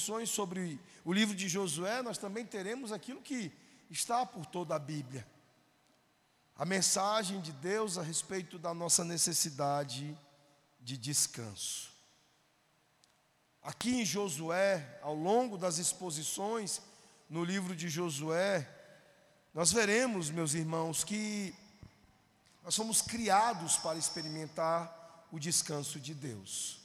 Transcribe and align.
exposições 0.00 0.30
sobre 0.30 0.80
o 1.04 1.12
livro 1.12 1.36
de 1.36 1.48
Josué, 1.48 2.00
nós 2.02 2.16
também 2.16 2.46
teremos 2.46 2.90
aquilo 2.90 3.20
que 3.20 3.52
está 3.90 4.24
por 4.24 4.46
toda 4.46 4.74
a 4.74 4.78
Bíblia. 4.78 5.26
A 6.56 6.64
mensagem 6.64 7.40
de 7.40 7.52
Deus 7.52 7.98
a 7.98 8.02
respeito 8.02 8.58
da 8.58 8.72
nossa 8.72 9.04
necessidade 9.04 10.16
de 10.80 10.96
descanso. 10.96 11.90
Aqui 13.62 14.00
em 14.00 14.04
Josué, 14.04 14.98
ao 15.02 15.14
longo 15.14 15.58
das 15.58 15.76
exposições 15.76 16.80
no 17.28 17.44
livro 17.44 17.76
de 17.76 17.88
Josué, 17.88 18.66
nós 19.52 19.70
veremos, 19.70 20.30
meus 20.30 20.54
irmãos, 20.54 21.04
que 21.04 21.54
nós 22.62 22.74
somos 22.74 23.02
criados 23.02 23.76
para 23.76 23.98
experimentar 23.98 25.26
o 25.30 25.38
descanso 25.38 26.00
de 26.00 26.14
Deus. 26.14 26.79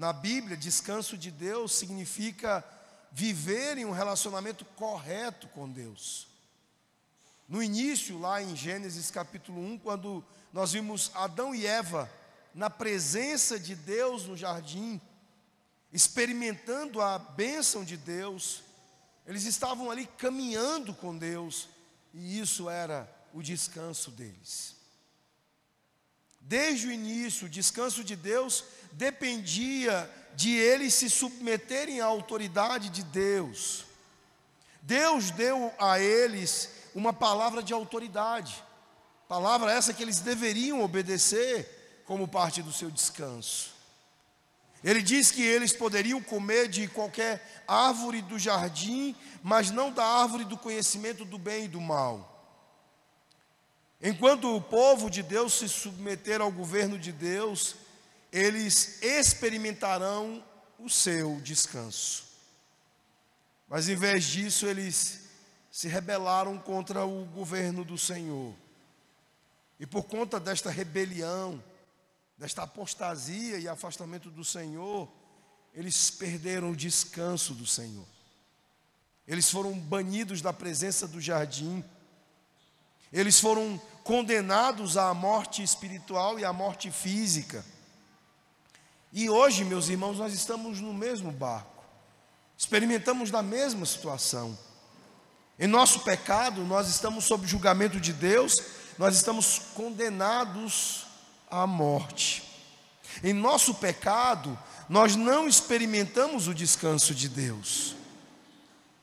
Na 0.00 0.14
Bíblia, 0.14 0.56
descanso 0.56 1.14
de 1.14 1.30
Deus 1.30 1.72
significa 1.72 2.64
viver 3.12 3.76
em 3.76 3.84
um 3.84 3.90
relacionamento 3.90 4.64
correto 4.64 5.46
com 5.48 5.68
Deus. 5.68 6.26
No 7.46 7.62
início, 7.62 8.18
lá 8.18 8.42
em 8.42 8.56
Gênesis 8.56 9.10
capítulo 9.10 9.60
1, 9.60 9.78
quando 9.80 10.24
nós 10.54 10.72
vimos 10.72 11.10
Adão 11.14 11.54
e 11.54 11.66
Eva 11.66 12.10
na 12.54 12.70
presença 12.70 13.60
de 13.60 13.74
Deus 13.74 14.24
no 14.24 14.38
jardim, 14.38 14.98
experimentando 15.92 17.02
a 17.02 17.18
bênção 17.18 17.84
de 17.84 17.98
Deus, 17.98 18.62
eles 19.26 19.44
estavam 19.44 19.90
ali 19.90 20.06
caminhando 20.16 20.94
com 20.94 21.14
Deus, 21.14 21.68
e 22.14 22.40
isso 22.40 22.70
era 22.70 23.06
o 23.34 23.42
descanso 23.42 24.10
deles. 24.10 24.79
Desde 26.40 26.88
o 26.88 26.92
início, 26.92 27.46
o 27.46 27.50
descanso 27.50 28.02
de 28.02 28.16
Deus 28.16 28.64
dependia 28.92 30.10
de 30.34 30.54
eles 30.54 30.94
se 30.94 31.10
submeterem 31.10 32.00
à 32.00 32.06
autoridade 32.06 32.88
de 32.88 33.02
Deus. 33.02 33.84
Deus 34.82 35.30
deu 35.30 35.72
a 35.78 36.00
eles 36.00 36.70
uma 36.94 37.12
palavra 37.12 37.62
de 37.62 37.72
autoridade, 37.72 38.62
palavra 39.28 39.70
essa 39.70 39.92
que 39.92 40.02
eles 40.02 40.20
deveriam 40.20 40.82
obedecer 40.82 42.02
como 42.06 42.26
parte 42.26 42.62
do 42.62 42.72
seu 42.72 42.90
descanso. 42.90 43.70
Ele 44.82 45.02
diz 45.02 45.30
que 45.30 45.42
eles 45.42 45.72
poderiam 45.72 46.22
comer 46.22 46.66
de 46.66 46.88
qualquer 46.88 47.62
árvore 47.68 48.22
do 48.22 48.38
jardim, 48.38 49.14
mas 49.42 49.70
não 49.70 49.92
da 49.92 50.04
árvore 50.04 50.44
do 50.44 50.56
conhecimento 50.56 51.24
do 51.24 51.38
bem 51.38 51.66
e 51.66 51.68
do 51.68 51.80
mal. 51.80 52.29
Enquanto 54.02 54.56
o 54.56 54.60
povo 54.60 55.10
de 55.10 55.22
Deus 55.22 55.54
se 55.54 55.68
submeter 55.68 56.40
ao 56.40 56.50
governo 56.50 56.98
de 56.98 57.12
Deus, 57.12 57.76
eles 58.32 59.02
experimentarão 59.02 60.42
o 60.78 60.88
seu 60.88 61.40
descanso. 61.40 62.24
Mas 63.68 63.88
em 63.88 63.94
vez 63.94 64.24
disso, 64.24 64.66
eles 64.66 65.20
se 65.70 65.86
rebelaram 65.86 66.58
contra 66.58 67.04
o 67.04 67.24
governo 67.26 67.84
do 67.84 67.96
Senhor. 67.96 68.54
E 69.78 69.86
por 69.86 70.04
conta 70.04 70.40
desta 70.40 70.70
rebelião, 70.70 71.62
desta 72.36 72.62
apostasia 72.62 73.58
e 73.58 73.68
afastamento 73.68 74.30
do 74.30 74.44
Senhor, 74.44 75.08
eles 75.74 76.10
perderam 76.10 76.72
o 76.72 76.76
descanso 76.76 77.54
do 77.54 77.66
Senhor. 77.66 78.06
Eles 79.26 79.48
foram 79.50 79.78
banidos 79.78 80.42
da 80.42 80.52
presença 80.52 81.06
do 81.06 81.20
jardim. 81.20 81.84
Eles 83.12 83.38
foram 83.38 83.80
condenados 84.10 84.96
à 84.96 85.14
morte 85.14 85.62
espiritual 85.62 86.36
e 86.36 86.44
à 86.44 86.52
morte 86.52 86.90
física. 86.90 87.64
E 89.12 89.30
hoje, 89.30 89.64
meus 89.64 89.88
irmãos, 89.88 90.18
nós 90.18 90.34
estamos 90.34 90.80
no 90.80 90.92
mesmo 90.92 91.30
barco. 91.30 91.84
Experimentamos 92.58 93.30
da 93.30 93.40
mesma 93.40 93.86
situação. 93.86 94.58
Em 95.56 95.68
nosso 95.68 96.00
pecado, 96.00 96.64
nós 96.64 96.88
estamos 96.88 97.24
sob 97.24 97.46
julgamento 97.46 98.00
de 98.00 98.12
Deus, 98.12 98.60
nós 98.98 99.14
estamos 99.14 99.60
condenados 99.76 101.06
à 101.48 101.64
morte. 101.64 102.42
Em 103.22 103.32
nosso 103.32 103.74
pecado, 103.76 104.58
nós 104.88 105.14
não 105.14 105.46
experimentamos 105.46 106.48
o 106.48 106.54
descanso 106.54 107.14
de 107.14 107.28
Deus. 107.28 107.94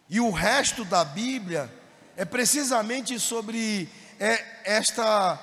E 0.09 0.19
o 0.19 0.31
resto 0.31 0.83
da 0.83 1.05
Bíblia 1.05 1.73
é 2.17 2.25
precisamente 2.25 3.17
sobre 3.21 3.89
é, 4.19 4.61
esta 4.63 5.39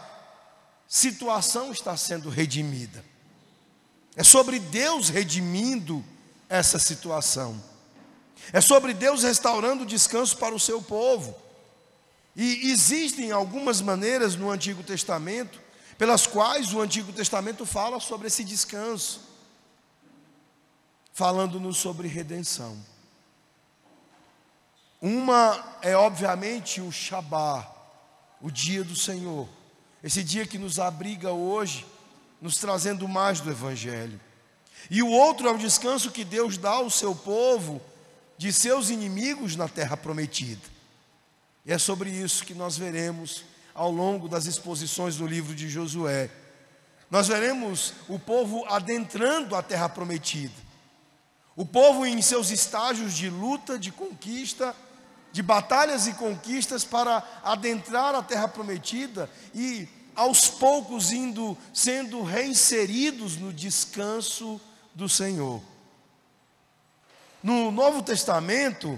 situação 0.89 1.73
está 1.73 1.97
sendo 1.97 2.29
redimida. 2.29 3.05
É 4.17 4.23
sobre 4.23 4.59
Deus 4.59 5.09
redimindo 5.09 6.05
essa 6.49 6.79
situação. 6.79 7.61
É 8.53 8.61
sobre 8.61 8.95
Deus 8.95 9.23
restaurando 9.23 9.83
o 9.83 9.87
descanso 9.87 10.37
para 10.37 10.55
o 10.55 10.61
seu 10.61 10.81
povo. 10.83 11.35
E 12.37 12.71
existem 12.71 13.31
algumas 13.31 13.81
maneiras 13.81 14.37
no 14.37 14.51
Antigo 14.51 14.83
Testamento 14.83 15.61
pelas 15.97 16.27
quais 16.27 16.73
o 16.73 16.81
Antigo 16.81 17.12
Testamento 17.12 17.65
fala 17.65 18.01
sobre 18.01 18.27
esse 18.27 18.43
descanso, 18.43 19.21
falando-nos 21.12 21.77
sobre 21.77 22.09
redenção. 22.09 22.77
Uma 25.01 25.79
é 25.83 25.97
obviamente 25.97 26.81
o 26.81 26.91
Shabá, 26.91 27.74
o 28.44 28.50
dia 28.50 28.84
do 28.84 28.94
Senhor, 28.94 29.49
esse 30.03 30.22
dia 30.22 30.47
que 30.47 30.59
nos 30.59 30.78
abriga 30.78 31.32
hoje, 31.32 31.87
nos 32.43 32.59
trazendo 32.59 33.09
mais 33.09 33.41
do 33.41 33.50
Evangelho. 33.50 34.21
E 34.91 35.03
o 35.03 35.09
outro 35.09 35.49
é 35.49 35.50
o 35.50 35.56
descanso 35.56 36.10
que 36.10 36.27
Deus 36.27 36.59
dá 36.59 36.72
ao 36.72 36.91
seu 36.91 37.15
povo 37.15 37.81
de 38.37 38.53
seus 38.53 38.91
inimigos 38.91 39.56
na 39.56 39.66
terra 39.66 39.97
prometida. 39.97 40.60
E 41.65 41.72
é 41.72 41.78
sobre 41.78 42.10
isso 42.10 42.44
que 42.44 42.53
nós 42.53 42.77
veremos 42.77 43.44
ao 43.75 43.91
longo 43.91 44.28
das 44.28 44.44
exposições 44.44 45.16
do 45.16 45.26
livro 45.26 45.55
de 45.55 45.71
Josué. 45.71 46.28
Nós 47.11 47.28
veremos 47.28 47.94
o 48.11 48.19
povo 48.19 48.66
adentrando 48.69 49.56
a 49.56 49.62
terra 49.62 49.88
prometida. 49.88 50.53
O 51.56 51.65
povo 51.65 52.05
em 52.05 52.21
seus 52.21 52.50
estágios 52.50 53.15
de 53.15 53.31
luta, 53.31 53.78
de 53.78 53.91
conquista, 53.91 54.76
de 55.34 55.43
batalhas 55.43 56.06
e 56.06 56.12
conquistas 56.12 56.84
para 56.84 57.21
adentrar 57.43 58.15
a 58.15 58.22
terra 58.22 58.47
prometida 58.47 59.28
e 59.53 59.89
aos 60.15 60.49
poucos 60.49 61.11
indo 61.11 61.59
sendo 61.72 62.22
reinseridos 62.22 63.37
no 63.37 63.53
descanso 63.53 64.61
do 64.94 65.09
Senhor. 65.09 65.61
No 67.43 67.73
Novo 67.73 68.00
Testamento, 68.00 68.97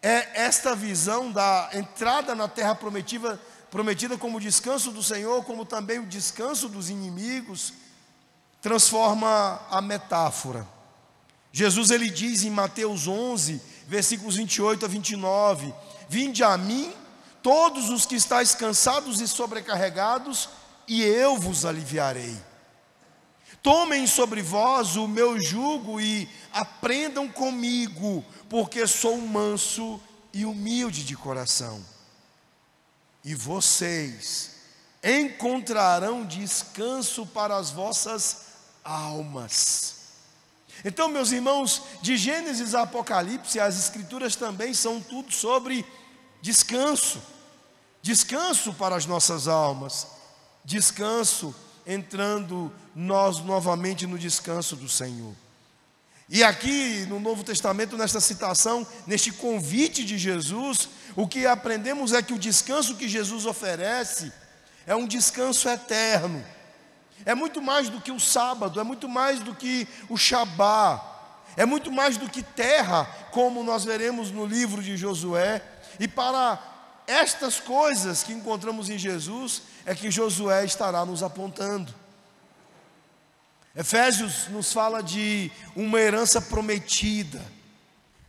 é 0.00 0.44
esta 0.44 0.76
visão 0.76 1.32
da 1.32 1.70
entrada 1.72 2.32
na 2.32 2.46
terra 2.46 2.76
prometida 2.76 3.40
prometida 3.68 4.16
como 4.16 4.40
descanso 4.40 4.92
do 4.92 5.02
Senhor, 5.02 5.44
como 5.44 5.64
também 5.64 5.98
o 5.98 6.06
descanso 6.06 6.68
dos 6.68 6.88
inimigos, 6.88 7.72
transforma 8.62 9.60
a 9.68 9.82
metáfora. 9.82 10.64
Jesus 11.50 11.90
ele 11.90 12.08
diz 12.08 12.44
em 12.44 12.50
Mateus 12.50 13.08
11, 13.08 13.60
versículos 13.86 14.36
28 14.36 14.84
a 14.84 14.88
29: 14.88 15.72
Vinde 16.08 16.42
a 16.44 16.56
mim, 16.56 16.92
todos 17.42 17.90
os 17.90 18.06
que 18.06 18.14
estáis 18.14 18.54
cansados 18.54 19.20
e 19.20 19.28
sobrecarregados, 19.28 20.48
e 20.86 21.02
eu 21.02 21.36
vos 21.36 21.64
aliviarei. 21.64 22.36
Tomem 23.62 24.06
sobre 24.06 24.42
vós 24.42 24.96
o 24.96 25.08
meu 25.08 25.40
jugo 25.40 26.00
e 26.00 26.28
aprendam 26.52 27.28
comigo, 27.28 28.24
porque 28.48 28.86
sou 28.86 29.18
manso 29.18 30.00
e 30.32 30.44
humilde 30.44 31.04
de 31.04 31.16
coração 31.16 31.82
e 33.26 33.34
vocês 33.34 34.52
encontrarão 35.02 36.24
descanso 36.24 37.26
para 37.26 37.56
as 37.56 37.70
vossas 37.72 38.42
almas. 38.84 39.95
Então, 40.86 41.08
meus 41.08 41.32
irmãos, 41.32 41.82
de 42.00 42.16
Gênesis 42.16 42.72
a 42.72 42.82
Apocalipse, 42.82 43.58
as 43.58 43.76
Escrituras 43.76 44.36
também 44.36 44.72
são 44.72 45.00
tudo 45.00 45.32
sobre 45.32 45.84
descanso. 46.40 47.20
Descanso 48.00 48.72
para 48.72 48.94
as 48.94 49.04
nossas 49.04 49.48
almas. 49.48 50.06
Descanso 50.64 51.52
entrando 51.84 52.72
nós 52.94 53.40
novamente 53.40 54.06
no 54.06 54.16
descanso 54.16 54.76
do 54.76 54.88
Senhor. 54.88 55.34
E 56.28 56.44
aqui 56.44 57.04
no 57.08 57.18
Novo 57.18 57.42
Testamento, 57.42 57.96
nesta 57.96 58.20
citação, 58.20 58.86
neste 59.08 59.32
convite 59.32 60.04
de 60.04 60.16
Jesus, 60.16 60.88
o 61.16 61.26
que 61.26 61.46
aprendemos 61.46 62.12
é 62.12 62.22
que 62.22 62.32
o 62.32 62.38
descanso 62.38 62.94
que 62.94 63.08
Jesus 63.08 63.44
oferece 63.44 64.32
é 64.86 64.94
um 64.94 65.04
descanso 65.04 65.68
eterno. 65.68 66.44
É 67.24 67.34
muito 67.34 67.60
mais 67.60 67.88
do 67.88 68.00
que 68.00 68.12
o 68.12 68.20
sábado, 68.20 68.80
é 68.80 68.84
muito 68.84 69.08
mais 69.08 69.40
do 69.40 69.54
que 69.54 69.88
o 70.08 70.16
Shabá, 70.16 71.02
é 71.56 71.64
muito 71.64 71.90
mais 71.90 72.16
do 72.16 72.28
que 72.28 72.42
terra, 72.42 73.04
como 73.30 73.64
nós 73.64 73.84
veremos 73.84 74.30
no 74.30 74.46
livro 74.46 74.82
de 74.82 74.96
Josué. 74.96 75.62
E 75.98 76.06
para 76.06 76.58
estas 77.06 77.58
coisas 77.58 78.22
que 78.22 78.32
encontramos 78.32 78.90
em 78.90 78.98
Jesus, 78.98 79.62
é 79.84 79.94
que 79.94 80.10
Josué 80.10 80.64
estará 80.64 81.04
nos 81.04 81.22
apontando. 81.22 81.94
Efésios 83.74 84.48
nos 84.48 84.72
fala 84.72 85.02
de 85.02 85.50
uma 85.74 85.98
herança 86.00 86.40
prometida. 86.40 87.42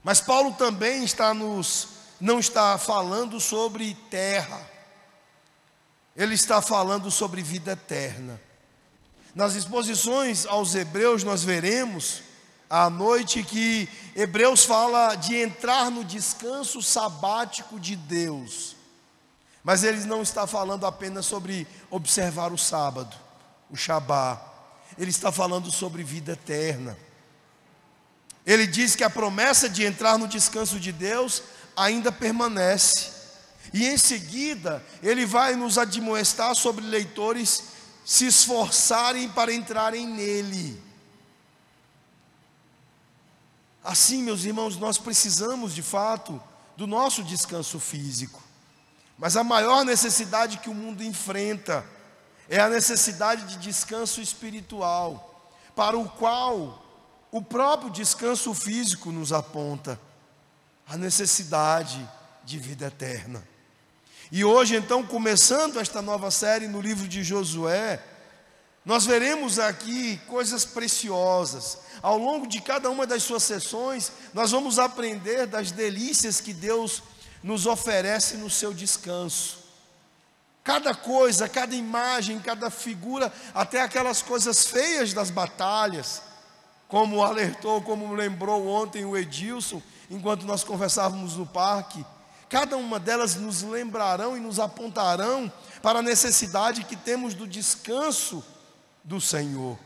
Mas 0.03 0.21
Paulo 0.21 0.53
também 0.53 1.03
está 1.03 1.33
nos 1.33 1.97
não 2.19 2.39
está 2.39 2.77
falando 2.77 3.39
sobre 3.39 3.93
terra. 4.09 4.59
Ele 6.15 6.33
está 6.33 6.61
falando 6.61 7.11
sobre 7.11 7.43
vida 7.43 7.73
eterna. 7.73 8.41
Nas 9.37 9.53
exposições 9.53 10.47
aos 10.47 10.73
Hebreus 10.73 11.23
nós 11.23 11.43
veremos 11.43 12.23
à 12.67 12.89
noite 12.89 13.43
que 13.43 13.87
Hebreus 14.15 14.65
fala 14.65 15.13
de 15.13 15.35
entrar 15.35 15.91
no 15.91 16.03
descanso 16.03 16.81
sabático 16.81 17.79
de 17.79 17.95
Deus. 17.95 18.75
Mas 19.63 19.83
ele 19.83 20.03
não 20.05 20.23
está 20.23 20.47
falando 20.47 20.87
apenas 20.87 21.27
sobre 21.27 21.67
observar 21.91 22.51
o 22.51 22.57
sábado, 22.57 23.15
o 23.69 23.77
Shabá. 23.77 24.41
Ele 24.97 25.11
está 25.11 25.31
falando 25.31 25.71
sobre 25.71 26.01
vida 26.01 26.31
eterna. 26.31 26.97
Ele 28.43 28.65
diz 28.65 28.95
que 28.95 29.03
a 29.03 29.09
promessa 29.09 29.69
de 29.69 29.85
entrar 29.85 30.17
no 30.17 30.27
descanso 30.27 30.79
de 30.79 30.91
Deus 30.91 31.43
ainda 31.75 32.11
permanece. 32.11 33.11
E 33.71 33.85
em 33.85 33.99
seguida, 33.99 34.83
ele 35.03 35.27
vai 35.27 35.55
nos 35.55 35.77
admoestar 35.77 36.55
sobre 36.55 36.83
leitores 36.83 37.76
se 38.07 38.25
esforçarem 38.25 39.27
para 39.27 39.53
entrarem 39.53 40.07
nele. 40.07 40.81
Assim, 43.83 44.23
meus 44.23 44.45
irmãos, 44.45 44.77
nós 44.77 44.97
precisamos 44.97 45.75
de 45.75 45.81
fato 45.83 46.41
do 46.77 46.87
nosso 46.87 47.21
descanso 47.21 47.81
físico. 47.81 48.41
Mas 49.17 49.35
a 49.35 49.43
maior 49.43 49.83
necessidade 49.83 50.59
que 50.59 50.69
o 50.69 50.73
mundo 50.73 51.03
enfrenta 51.03 51.85
é 52.47 52.61
a 52.61 52.69
necessidade 52.69 53.43
de 53.43 53.57
descanso 53.57 54.21
espiritual, 54.21 55.51
para 55.75 55.97
o 55.97 56.07
qual 56.07 56.81
o 57.29 57.41
próprio 57.41 57.91
descanso 57.91 58.53
físico 58.53 59.11
nos 59.11 59.33
aponta 59.33 59.99
a 60.87 60.95
necessidade 60.95 62.09
de 62.45 62.57
vida 62.57 62.85
eterna. 62.85 63.45
E 64.31 64.43
hoje, 64.43 64.75
então, 64.75 65.03
começando 65.03 65.79
esta 65.79 66.01
nova 66.01 66.29
série 66.31 66.67
no 66.67 66.81
livro 66.81 67.07
de 67.07 67.23
Josué, 67.23 68.01
nós 68.83 69.05
veremos 69.05 69.57
aqui 69.57 70.17
coisas 70.27 70.65
preciosas. 70.65 71.79
Ao 72.01 72.17
longo 72.17 72.45
de 72.45 72.61
cada 72.61 72.89
uma 72.89 73.07
das 73.07 73.23
suas 73.23 73.43
sessões, 73.43 74.11
nós 74.33 74.51
vamos 74.51 74.79
aprender 74.79 75.45
das 75.45 75.71
delícias 75.71 76.41
que 76.41 76.53
Deus 76.53 77.01
nos 77.41 77.65
oferece 77.65 78.35
no 78.35 78.49
seu 78.49 78.73
descanso. 78.73 79.59
Cada 80.61 80.93
coisa, 80.93 81.47
cada 81.47 81.73
imagem, 81.73 82.39
cada 82.39 82.69
figura, 82.69 83.31
até 83.53 83.81
aquelas 83.81 84.21
coisas 84.21 84.65
feias 84.67 85.13
das 85.13 85.29
batalhas, 85.29 86.21
como 86.89 87.23
alertou, 87.23 87.81
como 87.81 88.13
lembrou 88.13 88.67
ontem 88.67 89.05
o 89.05 89.15
Edilson, 89.15 89.81
enquanto 90.09 90.45
nós 90.45 90.65
conversávamos 90.65 91.35
no 91.35 91.45
parque, 91.45 92.05
cada 92.49 92.77
uma 92.77 92.99
delas 92.99 93.35
nos 93.35 93.61
lembrarão 93.61 94.37
e 94.37 94.39
nos 94.39 94.59
apontarão 94.59 95.51
para 95.81 95.99
a 95.99 96.03
necessidade 96.03 96.83
que 96.83 96.95
temos 96.95 97.33
do 97.33 97.47
descanso 97.47 98.43
do 99.03 99.19
Senhor. 99.19 99.77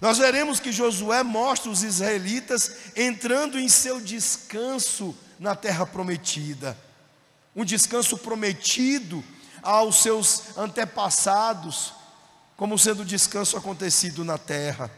Nós 0.00 0.18
veremos 0.18 0.58
que 0.58 0.72
Josué 0.72 1.22
mostra 1.22 1.70
os 1.70 1.82
israelitas 1.82 2.92
entrando 2.96 3.58
em 3.58 3.68
seu 3.68 4.00
descanso 4.00 5.14
na 5.38 5.54
terra 5.54 5.84
prometida. 5.84 6.76
Um 7.54 7.64
descanso 7.64 8.16
prometido 8.16 9.22
aos 9.62 10.02
seus 10.02 10.56
antepassados, 10.56 11.92
como 12.56 12.78
sendo 12.78 13.04
descanso 13.04 13.56
acontecido 13.56 14.24
na 14.24 14.38
terra. 14.38 14.90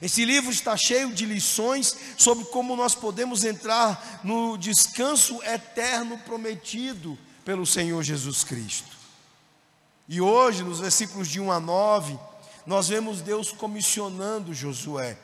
Esse 0.00 0.24
livro 0.24 0.50
está 0.50 0.76
cheio 0.76 1.12
de 1.12 1.26
lições 1.26 1.96
sobre 2.16 2.44
como 2.46 2.76
nós 2.76 2.94
podemos 2.94 3.44
entrar 3.44 4.20
no 4.22 4.56
descanso 4.56 5.42
eterno 5.42 6.16
prometido 6.18 7.18
pelo 7.44 7.66
Senhor 7.66 8.02
Jesus 8.02 8.44
Cristo. 8.44 8.96
E 10.08 10.20
hoje, 10.20 10.62
nos 10.62 10.80
versículos 10.80 11.28
de 11.28 11.40
1 11.40 11.50
a 11.50 11.58
9, 11.58 12.18
nós 12.64 12.88
vemos 12.88 13.20
Deus 13.20 13.50
comissionando 13.50 14.54
Josué. 14.54 15.18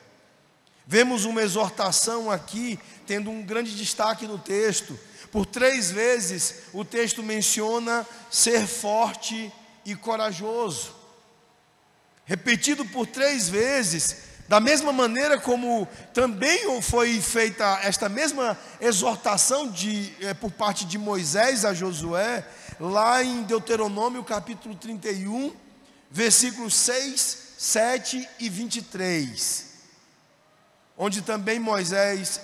Vemos 0.85 1.25
uma 1.25 1.41
exortação 1.41 2.29
aqui, 2.29 2.79
tendo 3.07 3.31
um 3.31 3.43
grande 3.43 3.75
destaque 3.75 4.27
no 4.27 4.37
texto. 4.37 4.97
Por 5.31 5.45
três 5.45 5.89
vezes 5.89 6.63
o 6.73 6.85
texto 6.85 7.23
menciona 7.23 8.05
ser 8.29 8.67
forte 8.67 9.51
e 9.85 9.95
corajoso. 9.95 10.93
Repetido 12.25 12.85
por 12.85 13.07
três 13.07 13.49
vezes, 13.49 14.17
da 14.47 14.59
mesma 14.59 14.91
maneira 14.91 15.39
como 15.39 15.87
também 16.13 16.81
foi 16.81 17.19
feita 17.19 17.79
esta 17.81 18.07
mesma 18.07 18.57
exortação 18.79 19.67
de, 19.67 20.13
é, 20.21 20.33
por 20.33 20.51
parte 20.51 20.85
de 20.85 20.97
Moisés 20.97 21.65
a 21.65 21.73
Josué, 21.73 22.47
lá 22.79 23.23
em 23.23 23.43
Deuteronômio 23.43 24.23
capítulo 24.23 24.75
31, 24.75 25.55
versículos 26.11 26.75
6, 26.75 27.55
7 27.57 28.29
e 28.39 28.47
23, 28.47 29.65
onde 30.95 31.23
também 31.23 31.59
Moisés 31.59 32.39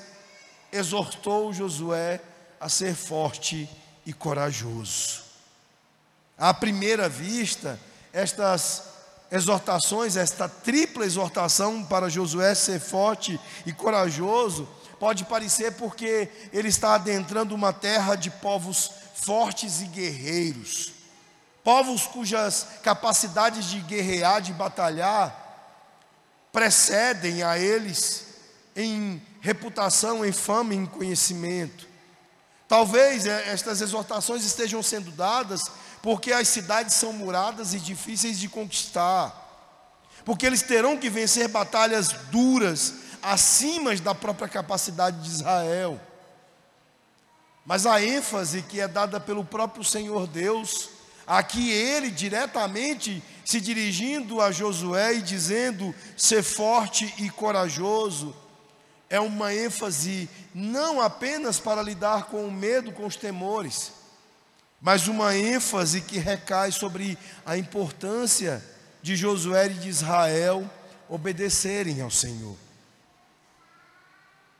exortou 0.71 1.53
Josué 1.53 2.19
a 2.59 2.67
ser 2.67 2.95
forte 2.95 3.69
e 4.05 4.11
corajoso. 4.11 5.21
À 6.35 6.51
primeira 6.51 7.07
vista, 7.07 7.79
estas 8.11 8.90
exortações, 9.31 10.17
esta 10.17 10.49
tripla 10.49 11.05
exortação 11.05 11.83
para 11.83 12.09
Josué 12.09 12.53
ser 12.53 12.79
forte 12.79 13.39
e 13.65 13.71
corajoso, 13.71 14.67
pode 14.99 15.23
parecer 15.23 15.71
porque 15.73 16.29
ele 16.51 16.67
está 16.67 16.95
adentrando 16.95 17.55
uma 17.55 17.71
terra 17.71 18.15
de 18.15 18.29
povos 18.29 18.91
fortes 19.15 19.81
e 19.81 19.85
guerreiros. 19.85 20.91
Povos 21.63 22.05
cujas 22.07 22.67
capacidades 22.83 23.65
de 23.65 23.79
guerrear, 23.79 24.41
de 24.41 24.51
batalhar, 24.51 25.37
precedem 26.51 27.43
a 27.43 27.57
eles 27.57 28.25
em 28.75 29.21
reputação, 29.39 30.25
em 30.25 30.31
fama, 30.31 30.73
em 30.73 30.85
conhecimento. 30.85 31.87
Talvez 32.67 33.25
eh, 33.25 33.49
estas 33.49 33.81
exortações 33.81 34.43
estejam 34.43 34.81
sendo 34.81 35.11
dadas 35.11 35.61
porque 36.01 36.31
as 36.31 36.47
cidades 36.47 36.95
são 36.95 37.13
muradas 37.13 37.73
e 37.73 37.79
difíceis 37.79 38.39
de 38.39 38.47
conquistar, 38.47 39.37
porque 40.25 40.45
eles 40.45 40.61
terão 40.61 40.97
que 40.97 41.09
vencer 41.09 41.47
batalhas 41.47 42.09
duras, 42.31 42.95
acima 43.21 43.95
da 43.97 44.15
própria 44.15 44.47
capacidade 44.47 45.21
de 45.21 45.29
Israel. 45.29 45.99
Mas 47.65 47.85
a 47.85 48.03
ênfase 48.03 48.61
que 48.63 48.79
é 48.79 48.87
dada 48.87 49.19
pelo 49.19 49.45
próprio 49.45 49.83
Senhor 49.83 50.25
Deus 50.27 50.89
Aqui 51.31 51.71
ele 51.71 52.09
diretamente 52.09 53.23
se 53.45 53.61
dirigindo 53.61 54.41
a 54.41 54.51
Josué 54.51 55.13
e 55.13 55.21
dizendo: 55.21 55.95
ser 56.17 56.43
forte 56.43 57.13
e 57.19 57.29
corajoso, 57.29 58.35
é 59.09 59.17
uma 59.17 59.53
ênfase 59.53 60.29
não 60.53 60.99
apenas 60.99 61.59
para 61.59 61.81
lidar 61.81 62.25
com 62.25 62.45
o 62.45 62.51
medo, 62.51 62.91
com 62.91 63.05
os 63.05 63.15
temores, 63.15 63.93
mas 64.81 65.07
uma 65.07 65.35
ênfase 65.35 66.01
que 66.01 66.17
recai 66.17 66.71
sobre 66.71 67.15
a 67.45 67.55
importância 67.55 68.63
de 69.01 69.15
Josué 69.15 69.67
e 69.67 69.75
de 69.75 69.89
Israel 69.89 70.67
obedecerem 71.07 72.01
ao 72.01 72.09
Senhor. 72.09 72.57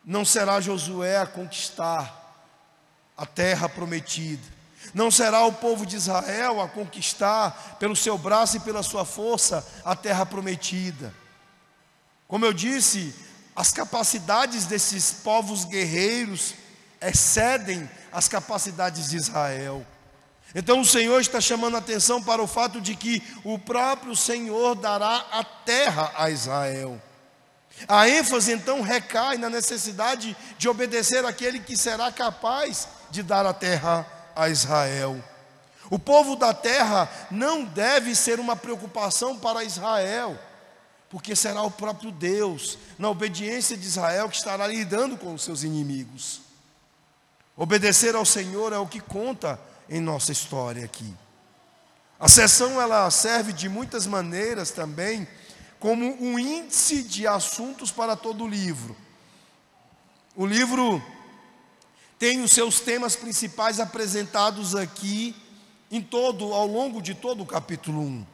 Não 0.06 0.24
será 0.24 0.62
Josué 0.62 1.18
a 1.18 1.25
conquistar 1.25 2.20
a 3.18 3.25
terra 3.25 3.68
prometida, 3.68 4.42
não 4.94 5.10
será 5.10 5.46
o 5.46 5.54
povo 5.54 5.86
de 5.86 5.96
Israel 5.96 6.62
a 6.62 6.68
conquistar 6.68 7.78
pelo 7.80 7.96
seu 7.96 8.18
braço 8.18 8.58
e 8.58 8.62
pela 8.62 8.84
sua 8.84 9.06
força 9.06 9.66
a 9.84 9.96
terra 9.96 10.25
prometida. 10.25 11.13
Como 12.28 12.46
eu 12.46 12.54
disse, 12.54 13.13
as 13.56 13.72
capacidades 13.72 14.66
desses 14.66 15.12
povos 15.12 15.66
guerreiros 15.66 16.56
excedem 17.00 17.90
as 18.12 18.28
capacidades 18.28 19.10
de 19.10 19.18
Israel. 19.18 19.86
Então 20.53 20.81
o 20.81 20.86
Senhor 20.86 21.22
está 21.22 21.39
chamando 21.39 21.75
a 21.75 21.79
atenção 21.79 22.22
para 22.22 22.41
o 22.41 22.48
fato 22.48 22.81
de 22.81 22.96
que 22.96 23.24
o 23.43 23.58
próprio 23.58 24.15
Senhor 24.15 24.75
dará 24.75 25.25
a 25.31 25.43
terra 25.43 26.12
a 26.15 26.29
Israel. 26.29 27.01
A 27.88 28.08
ênfase 28.08 28.51
então 28.51 28.81
recai 28.81 29.38
na 29.38 29.50
necessidade 29.50 30.36
de 30.58 30.67
obedecer 30.70 31.25
aquele 31.25 31.60
que 31.60 31.77
será 31.77 32.12
capaz 32.12 32.88
de 33.10 33.24
dar 33.24 33.46
a 33.46 33.53
terra 33.53 34.05
a 34.36 34.50
Israel. 34.50 35.24
O 35.89 35.98
povo 35.98 36.36
da 36.36 36.53
terra 36.53 37.10
não 37.29 37.63
deve 37.63 38.13
ser 38.13 38.39
uma 38.39 38.55
preocupação 38.55 39.38
para 39.38 39.63
Israel, 39.63 40.38
porque 41.10 41.36
será 41.36 41.62
o 41.63 41.72
próprio 41.72 42.12
Deus, 42.12 42.77
na 42.98 43.10
obediência 43.10 43.75
de 43.75 43.86
Israel, 43.86 44.29
que 44.29 44.38
estará 44.38 44.67
lidando 44.67 45.17
com 45.17 45.34
os 45.34 45.43
seus 45.43 45.63
inimigos. 45.63 46.41
Obedecer 47.58 48.15
ao 48.15 48.25
Senhor 48.25 48.72
é 48.72 48.77
o 48.77 48.88
que 48.88 49.01
conta 49.01 49.60
em 49.92 50.00
nossa 50.00 50.32
história 50.32 50.86
aqui. 50.86 51.14
A 52.18 52.30
sessão 52.30 52.82
ela 52.82 53.12
serve 53.12 53.52
de 53.52 53.68
muitas 53.68 54.08
maneiras 54.08 54.72
também 54.72 55.28
como 55.80 56.06
um 56.24 56.40
índice 56.40 57.04
de 57.04 57.28
assuntos 57.28 57.92
para 57.92 58.16
todo 58.16 58.46
o 58.46 58.48
livro. 58.48 58.96
O 60.34 60.46
livro 60.46 61.04
tem 62.18 62.42
os 62.42 62.54
seus 62.54 62.80
temas 62.80 63.18
principais 63.18 63.82
apresentados 63.82 64.76
aqui 64.76 65.36
em 65.92 66.02
todo 66.02 66.54
ao 66.54 66.68
longo 66.68 67.02
de 67.02 67.14
todo 67.14 67.44
o 67.44 67.46
capítulo 67.46 68.02
1. 68.02 68.26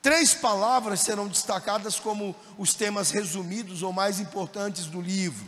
Três 0.00 0.32
palavras 0.32 1.00
serão 1.00 1.28
destacadas 1.28 2.00
como 2.00 2.34
os 2.56 2.72
temas 2.72 3.10
resumidos 3.10 3.82
ou 3.82 3.92
mais 3.92 4.18
importantes 4.18 4.86
do 4.86 5.00
livro: 5.00 5.46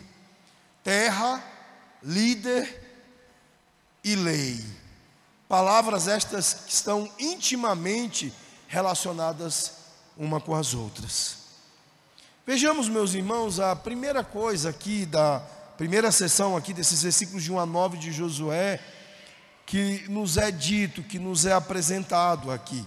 terra, 0.83 1.43
líder 2.03 2.84
e 4.05 4.15
lei. 4.15 4.63
Palavras 5.49 6.07
estas 6.07 6.53
que 6.53 6.71
estão 6.71 7.11
intimamente 7.19 8.31
relacionadas 8.67 9.73
uma 10.15 10.39
com 10.39 10.53
as 10.53 10.75
outras. 10.75 11.37
Vejamos, 12.45 12.87
meus 12.87 13.15
irmãos, 13.15 13.59
a 13.59 13.75
primeira 13.75 14.23
coisa 14.23 14.69
aqui 14.69 15.07
da 15.07 15.39
primeira 15.75 16.11
sessão 16.11 16.55
aqui 16.55 16.71
desses 16.73 17.01
versículos 17.01 17.43
de 17.43 17.51
1 17.51 17.59
a 17.59 17.65
9 17.65 17.97
de 17.97 18.11
Josué, 18.11 18.79
que 19.65 20.05
nos 20.07 20.37
é 20.37 20.51
dito, 20.51 21.01
que 21.01 21.17
nos 21.17 21.45
é 21.45 21.53
apresentado 21.53 22.51
aqui 22.51 22.85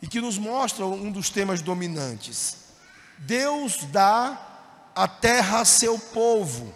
e 0.00 0.06
que 0.06 0.20
nos 0.20 0.38
mostra 0.38 0.86
um 0.86 1.12
dos 1.12 1.28
temas 1.28 1.60
dominantes. 1.60 2.56
Deus 3.18 3.84
dá 3.92 4.40
a 4.94 5.06
terra 5.06 5.60
a 5.60 5.64
seu 5.66 5.98
povo. 5.98 6.74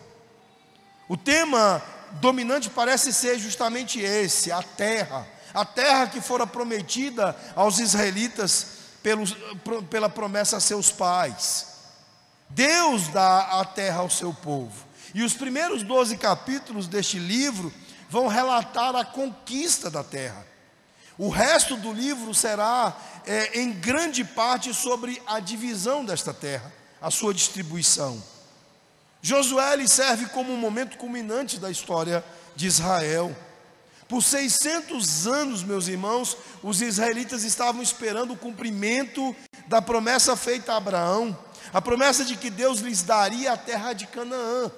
O 1.09 1.17
tema 1.17 1.83
dominante 2.15 2.71
parece 2.71 3.13
ser 3.13 3.39
justamente 3.39 4.01
esse, 4.01 4.51
a 4.51 4.63
terra. 4.63 5.27
A 5.53 5.65
terra 5.65 6.07
que 6.07 6.21
fora 6.21 6.47
prometida 6.47 7.37
aos 7.57 7.79
israelitas 7.79 8.67
pelos, 9.03 9.37
pela 9.89 10.09
promessa 10.09 10.57
a 10.57 10.61
seus 10.61 10.91
pais. 10.91 11.67
Deus 12.51 13.09
dá 13.09 13.61
a 13.61 13.65
terra 13.65 14.01
ao 14.01 14.11
seu 14.11 14.33
povo. 14.33 14.87
E 15.15 15.23
os 15.23 15.35
primeiros 15.35 15.83
12 15.83 16.17
capítulos 16.17 16.87
deste 16.87 17.19
livro 17.19 17.73
vão 18.09 18.27
relatar 18.27 18.95
a 18.95 19.05
conquista 19.05 19.91
da 19.91 20.05
terra. 20.05 20.47
O 21.19 21.29
resto 21.29 21.77
do 21.77 21.93
livro 21.93 22.33
será, 22.35 22.97
é, 23.27 23.61
em 23.61 23.73
grande 23.73 24.25
parte, 24.25 24.73
sobre 24.73 25.21
a 25.27 25.39
divisão 25.39 26.05
desta 26.05 26.33
terra, 26.33 26.73
a 27.01 27.11
sua 27.11 27.35
distribuição. 27.35 28.23
Josué 29.23 29.87
serve 29.87 30.27
como 30.27 30.53
um 30.53 30.57
momento 30.57 30.97
culminante 30.97 31.59
da 31.59 31.71
história 31.71 32.25
de 32.57 32.67
Israel. 32.67 33.37
Por 34.09 34.23
600 34.23 35.27
anos, 35.27 35.63
meus 35.63 35.87
irmãos, 35.87 36.37
os 36.63 36.81
israelitas 36.81 37.45
estavam 37.45 37.83
esperando 37.83 38.33
o 38.33 38.37
cumprimento 38.37 39.37
da 39.69 39.81
promessa 39.81 40.35
feita 40.35 40.73
a 40.73 40.79
Abraão, 40.79 41.39
a 41.73 41.81
promessa 41.81 42.25
de 42.25 42.37
que 42.37 42.51
Deus 42.51 42.81
lhes 42.81 43.03
daria 43.03 43.53
a 43.53 43.57
terra 43.57 43.93
de 43.93 44.07
Canaã. 44.07 44.71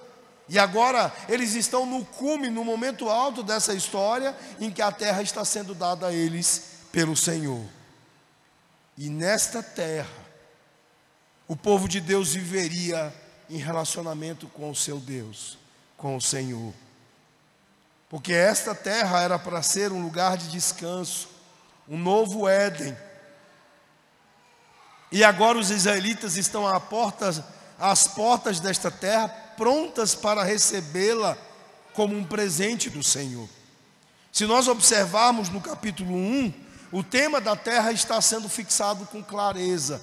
E 0.49 0.59
agora 0.59 1.11
eles 1.29 1.55
estão 1.55 1.87
no 1.87 2.05
cume, 2.05 2.51
no 2.51 2.65
momento 2.65 3.09
alto 3.09 3.43
dessa 3.43 3.73
história, 3.73 4.37
em 4.61 4.71
que 4.71 4.83
a 4.83 4.93
terra 4.93 5.23
está 5.23 5.45
sendo 5.45 5.75
dada 5.75 6.09
a 6.09 6.13
eles 6.13 6.65
pelo 6.91 7.17
Senhor. 7.17 7.65
E 8.99 9.09
nesta 9.09 9.63
terra, 9.63 10.23
o 11.49 11.57
povo 11.57 11.89
de 11.89 12.01
Deus 12.01 12.35
viveria 12.35 13.15
em 13.53 13.59
relacionamento 13.59 14.47
com 14.49 14.71
o 14.71 14.75
seu 14.75 14.99
Deus, 14.99 15.59
com 15.99 16.17
o 16.17 16.21
Senhor. 16.21 16.73
Porque 18.09 18.33
esta 18.33 18.75
terra 18.75 19.21
era 19.21 19.39
para 19.39 19.63
ser 19.63 19.93
um 19.93 20.03
lugar 20.03 20.39
de 20.39 20.49
descanso, 20.49 21.29
um 21.87 21.99
novo 21.99 22.49
Éden. 22.49 22.97
E 25.11 25.23
agora 25.23 25.59
os 25.59 25.71
israelitas 25.71 26.39
estão 26.39 26.67
à 26.67 26.81
porta, 26.81 27.45
às 27.79 28.09
portas 28.09 28.59
desta 28.59 28.91
terra 28.91 29.29
prontas 29.29 30.15
para 30.15 30.43
recebê-la 30.43 31.37
como 31.93 32.17
um 32.17 32.25
presente 32.25 32.89
do 32.89 33.03
Senhor. 33.03 33.47
Se 34.33 34.47
nós 34.47 34.67
observarmos 34.67 35.51
no 35.51 35.61
capítulo 35.61 36.15
1, 36.15 36.55
o 36.91 37.05
tema 37.05 37.39
da 37.39 37.55
terra 37.55 37.93
está 37.93 38.19
sendo 38.23 38.49
fixado 38.49 39.05
com 39.05 39.23
clareza, 39.23 40.01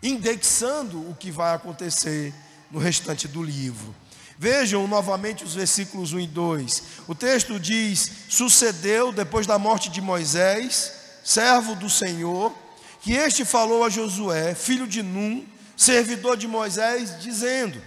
indexando 0.00 1.10
o 1.10 1.16
que 1.16 1.32
vai 1.32 1.56
acontecer 1.56 2.32
no 2.70 2.78
restante 2.78 3.26
do 3.26 3.42
livro. 3.42 3.94
Vejam 4.38 4.86
novamente 4.86 5.42
os 5.42 5.54
versículos 5.54 6.12
1 6.12 6.20
e 6.20 6.26
2. 6.26 6.82
O 7.08 7.14
texto 7.14 7.58
diz: 7.58 8.10
Sucedeu 8.28 9.12
depois 9.12 9.46
da 9.46 9.58
morte 9.58 9.90
de 9.90 10.00
Moisés, 10.00 10.92
servo 11.24 11.74
do 11.74 11.90
Senhor, 11.90 12.52
que 13.00 13.14
este 13.14 13.44
falou 13.44 13.84
a 13.84 13.90
Josué, 13.90 14.54
filho 14.54 14.86
de 14.86 15.02
Num, 15.02 15.44
servidor 15.76 16.36
de 16.36 16.46
Moisés, 16.46 17.20
dizendo: 17.20 17.82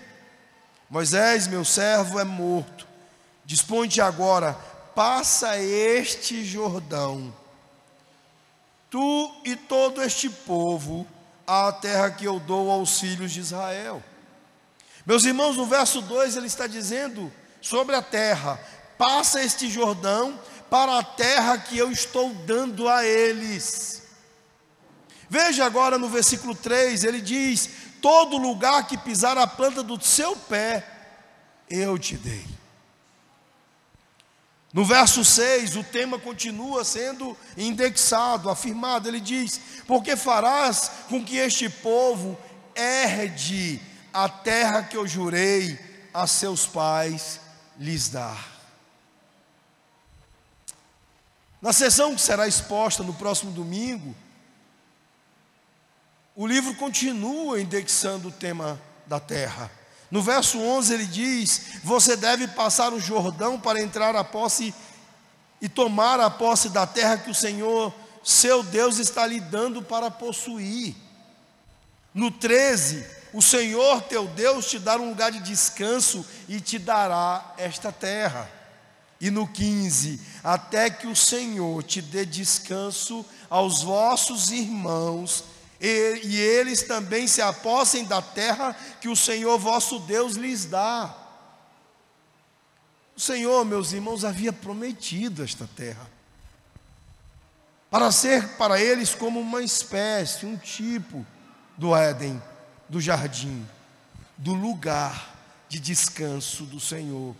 Moisés, 0.90 1.48
meu 1.48 1.64
servo, 1.64 2.20
é 2.20 2.26
morto. 2.26 2.86
Dispõe-te 3.46 4.02
agora, 4.02 4.54
passa 4.94 5.58
este 5.58 6.44
Jordão, 6.44 7.34
tu 8.90 9.34
e 9.46 9.56
todo 9.56 10.02
este 10.02 10.30
povo, 10.30 11.08
à 11.48 11.72
terra 11.72 12.12
que 12.12 12.26
eu 12.26 12.40
dou 12.42 12.70
aos 12.70 13.00
filhos 13.00 13.32
de 13.32 13.40
Israel. 13.40 14.04
Meus 15.06 15.26
irmãos, 15.26 15.58
no 15.58 15.66
verso 15.66 16.02
2 16.02 16.38
ele 16.38 16.48
está 16.48 16.68
dizendo 16.68 17.32
sobre 17.60 17.96
a 17.96 18.02
terra: 18.02 18.60
passa 18.98 19.42
este 19.42 19.70
Jordão 19.70 20.40
para 20.70 21.00
a 21.00 21.04
terra 21.04 21.58
que 21.58 21.78
eu 21.78 21.92
estou 21.92 22.34
dando 22.34 22.88
a 22.88 23.04
eles. 23.06 24.04
Veja 25.30 25.66
agora 25.66 25.98
no 25.98 26.10
versículo 26.10 26.54
3, 26.54 27.04
ele 27.04 27.22
diz: 27.22 27.70
todo 28.02 28.38
lugar 28.38 28.88
que 28.88 28.98
pisar 28.98 29.38
a 29.38 29.48
planta 29.48 29.82
do 29.82 30.02
seu 30.04 30.36
pé, 30.36 30.86
eu 31.70 31.98
te 31.98 32.18
dei. 32.18 32.46
No 34.74 34.86
verso 34.86 35.26
6, 35.26 35.76
o 35.76 35.84
tema 35.84 36.18
continua 36.18 36.86
sendo 36.86 37.38
indexado, 37.58 38.50
afirmado. 38.50 39.08
Ele 39.08 39.20
diz: 39.20 39.60
Porque 39.86 40.16
farás 40.16 40.92
com 41.10 41.24
que 41.24 41.38
este 41.38 41.70
povo 41.70 42.38
herde 42.74 43.82
a 44.14 44.28
terra 44.28 44.84
que 44.84 44.98
eu 44.98 45.08
jurei 45.08 45.80
a 46.14 46.28
seus 46.28 46.66
pais 46.66 47.40
lhes 47.78 48.10
dar. 48.10 48.52
Na 51.62 51.72
sessão 51.72 52.16
que 52.16 52.22
será 52.22 52.48
exposta 52.48 53.04
no 53.04 53.14
próximo 53.14 53.52
domingo, 53.52 54.16
o 56.36 56.48
livro 56.48 56.74
continua 56.76 57.62
indexando 57.62 58.30
o 58.30 58.32
tema 58.32 58.82
da 59.06 59.20
terra. 59.20 59.70
No 60.10 60.22
verso 60.22 60.60
11 60.60 60.94
ele 60.94 61.06
diz: 61.06 61.80
Você 61.84 62.16
deve 62.18 62.48
passar 62.48 62.94
o 62.94 63.00
Jordão 63.00 63.60
para 63.60 63.82
entrar 63.82 64.16
a 64.16 64.24
posse 64.24 64.74
e 65.62 65.70
tomar 65.70 66.20
a 66.20 66.30
posse 66.30 66.70
da 66.70 66.88
terra 66.88 67.18
que 67.18 67.30
o 67.30 67.36
Senhor, 67.36 67.94
seu 68.24 68.64
Deus, 68.64 68.98
está 68.98 69.26
lhe 69.28 69.40
dando 69.40 69.82
para 69.84 70.10
possuir. 70.10 70.96
No 72.14 72.32
13, 72.32 73.06
o 73.34 73.42
Senhor 73.42 74.02
teu 74.04 74.28
Deus 74.28 74.66
te 74.66 74.78
dará 74.78 75.02
um 75.02 75.10
lugar 75.10 75.32
de 75.32 75.40
descanso 75.40 76.26
e 76.48 76.60
te 76.60 76.78
dará 76.78 77.54
esta 77.58 77.92
terra. 77.92 78.50
E 79.20 79.30
no 79.30 79.48
15, 79.48 80.20
até 80.44 80.90
que 80.90 81.08
o 81.08 81.16
Senhor 81.16 81.84
te 81.84 82.02
dê 82.02 82.26
descanso 82.26 83.26
aos 83.50 83.84
vossos 83.84 84.52
irmãos 84.52 85.44
e, 85.82 86.22
e 86.24 86.40
eles 86.40 86.84
também 86.84 87.28
se 87.28 87.42
apossem 87.42 88.06
da 88.06 88.22
terra 88.22 88.76
que 89.00 89.10
o 89.10 89.16
Senhor 89.16 89.58
vosso 89.58 90.00
Deus 90.00 90.36
lhes 90.36 90.66
dá. 90.66 91.16
O 93.16 93.20
Senhor, 93.20 93.66
meus 93.66 93.92
irmãos, 93.92 94.24
havia 94.24 94.54
prometido 94.54 95.44
esta 95.44 95.68
terra, 95.76 96.10
para 97.90 98.12
ser 98.12 98.48
para 98.58 98.80
eles 98.82 99.14
como 99.16 99.40
uma 99.40 99.62
espécie, 99.62 100.46
um 100.46 100.56
tipo 100.56 101.26
do 101.78 101.96
Éden, 101.96 102.42
do 102.92 103.00
jardim, 103.00 103.66
do 104.36 104.54
lugar 104.54 105.34
de 105.70 105.80
descanso 105.80 106.66
do 106.66 106.78
Senhor, 106.78 107.34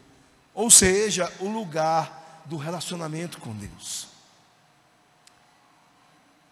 ou 0.54 0.72
seja, 0.72 1.32
o 1.42 1.50
lugar 1.50 2.42
do 2.46 2.56
relacionamento 2.56 3.38
com 3.38 3.54
Deus. 3.54 4.08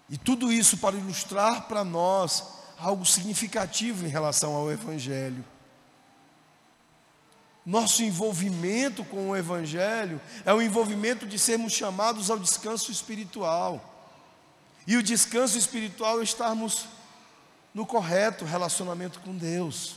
E 0.10 0.18
tudo 0.18 0.52
isso 0.52 0.78
para 0.80 0.98
ilustrar 0.98 1.62
para 1.70 1.86
nós 1.86 2.44
algo 2.78 3.06
significativo 3.06 4.06
em 4.06 4.10
relação 4.10 4.54
ao 4.54 4.70
Evangelho. 4.70 5.46
Nosso 7.66 8.04
envolvimento 8.04 9.06
com 9.06 9.30
o 9.30 9.38
Evangelho 9.38 10.20
é 10.44 10.54
o 10.54 10.62
envolvimento 10.62 11.26
de 11.26 11.40
sermos 11.40 11.72
chamados 11.72 12.30
ao 12.30 12.38
descanso 12.38 12.92
espiritual. 12.92 14.12
E 14.86 14.98
o 14.98 15.04
descanso 15.04 15.58
espiritual 15.58 16.20
é 16.20 16.24
estarmos 16.24 16.86
no 17.74 17.86
correto 17.86 18.46
relacionamento 18.46 19.20
com 19.20 19.36
Deus. 19.36 19.96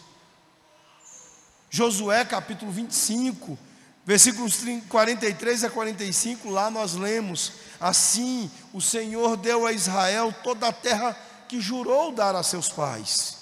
Josué 1.70 2.24
capítulo 2.24 2.70
25, 2.70 3.58
versículos 4.04 4.60
43 4.88 5.64
a 5.64 5.70
45, 5.70 6.50
lá 6.50 6.70
nós 6.70 6.94
lemos: 6.94 7.52
Assim 7.80 8.50
o 8.72 8.80
Senhor 8.80 9.36
deu 9.36 9.66
a 9.66 9.72
Israel 9.72 10.34
toda 10.44 10.68
a 10.68 10.72
terra 10.72 11.16
que 11.48 11.60
jurou 11.60 12.12
dar 12.12 12.36
a 12.36 12.42
seus 12.42 12.68
pais. 12.68 13.38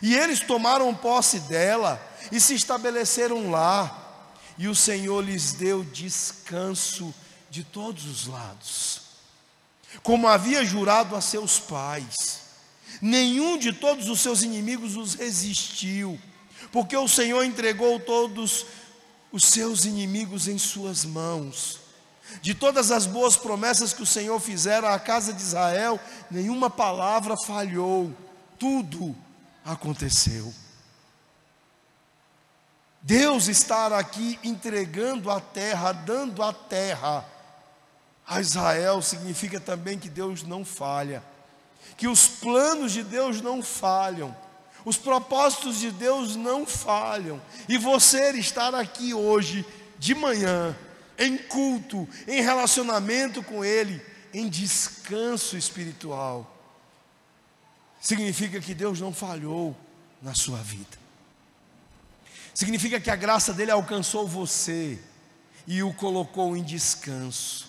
E 0.00 0.14
eles 0.14 0.40
tomaram 0.40 0.94
posse 0.94 1.40
dela 1.40 2.00
e 2.30 2.40
se 2.40 2.54
estabeleceram 2.54 3.50
lá. 3.50 3.96
E 4.56 4.68
o 4.68 4.74
Senhor 4.74 5.24
lhes 5.24 5.52
deu 5.54 5.82
descanso 5.82 7.14
de 7.50 7.64
todos 7.64 8.04
os 8.04 8.26
lados, 8.26 9.02
como 10.02 10.28
havia 10.28 10.64
jurado 10.64 11.16
a 11.16 11.20
seus 11.20 11.58
pais. 11.58 12.39
Nenhum 13.00 13.58
de 13.58 13.72
todos 13.72 14.08
os 14.08 14.20
seus 14.20 14.42
inimigos 14.42 14.96
os 14.96 15.14
resistiu, 15.14 16.18
porque 16.70 16.96
o 16.96 17.08
Senhor 17.08 17.44
entregou 17.44 17.98
todos 17.98 18.66
os 19.32 19.44
seus 19.44 19.84
inimigos 19.84 20.48
em 20.48 20.58
suas 20.58 21.04
mãos. 21.04 21.80
De 22.42 22.54
todas 22.54 22.90
as 22.90 23.06
boas 23.06 23.36
promessas 23.36 23.92
que 23.92 24.02
o 24.02 24.06
Senhor 24.06 24.38
fizera 24.38 24.94
à 24.94 24.98
casa 24.98 25.32
de 25.32 25.42
Israel, 25.42 25.98
nenhuma 26.30 26.70
palavra 26.70 27.34
falhou, 27.36 28.14
tudo 28.58 29.16
aconteceu. 29.64 30.52
Deus 33.02 33.48
estar 33.48 33.92
aqui 33.92 34.38
entregando 34.44 35.30
a 35.30 35.40
terra, 35.40 35.92
dando 35.92 36.42
a 36.42 36.52
terra 36.52 37.24
a 38.26 38.40
Israel, 38.40 39.02
significa 39.02 39.58
também 39.58 39.98
que 39.98 40.08
Deus 40.08 40.42
não 40.42 40.64
falha, 40.64 41.22
que 41.96 42.08
os 42.08 42.26
planos 42.26 42.92
de 42.92 43.02
Deus 43.02 43.40
não 43.40 43.62
falham, 43.62 44.34
os 44.84 44.96
propósitos 44.96 45.78
de 45.78 45.90
Deus 45.90 46.36
não 46.36 46.64
falham, 46.66 47.40
e 47.68 47.76
você 47.76 48.30
estar 48.32 48.74
aqui 48.74 49.12
hoje, 49.12 49.64
de 49.98 50.14
manhã, 50.14 50.76
em 51.18 51.36
culto, 51.36 52.08
em 52.26 52.40
relacionamento 52.40 53.42
com 53.42 53.64
Ele, 53.64 54.00
em 54.32 54.48
descanso 54.48 55.56
espiritual, 55.56 56.50
significa 58.00 58.60
que 58.60 58.74
Deus 58.74 59.00
não 59.00 59.12
falhou 59.12 59.76
na 60.22 60.34
sua 60.34 60.58
vida. 60.58 60.98
Significa 62.54 62.98
que 62.98 63.10
a 63.10 63.16
graça 63.16 63.52
dele 63.52 63.70
alcançou 63.70 64.26
você 64.26 64.98
e 65.66 65.82
o 65.82 65.92
colocou 65.92 66.56
em 66.56 66.62
descanso, 66.62 67.68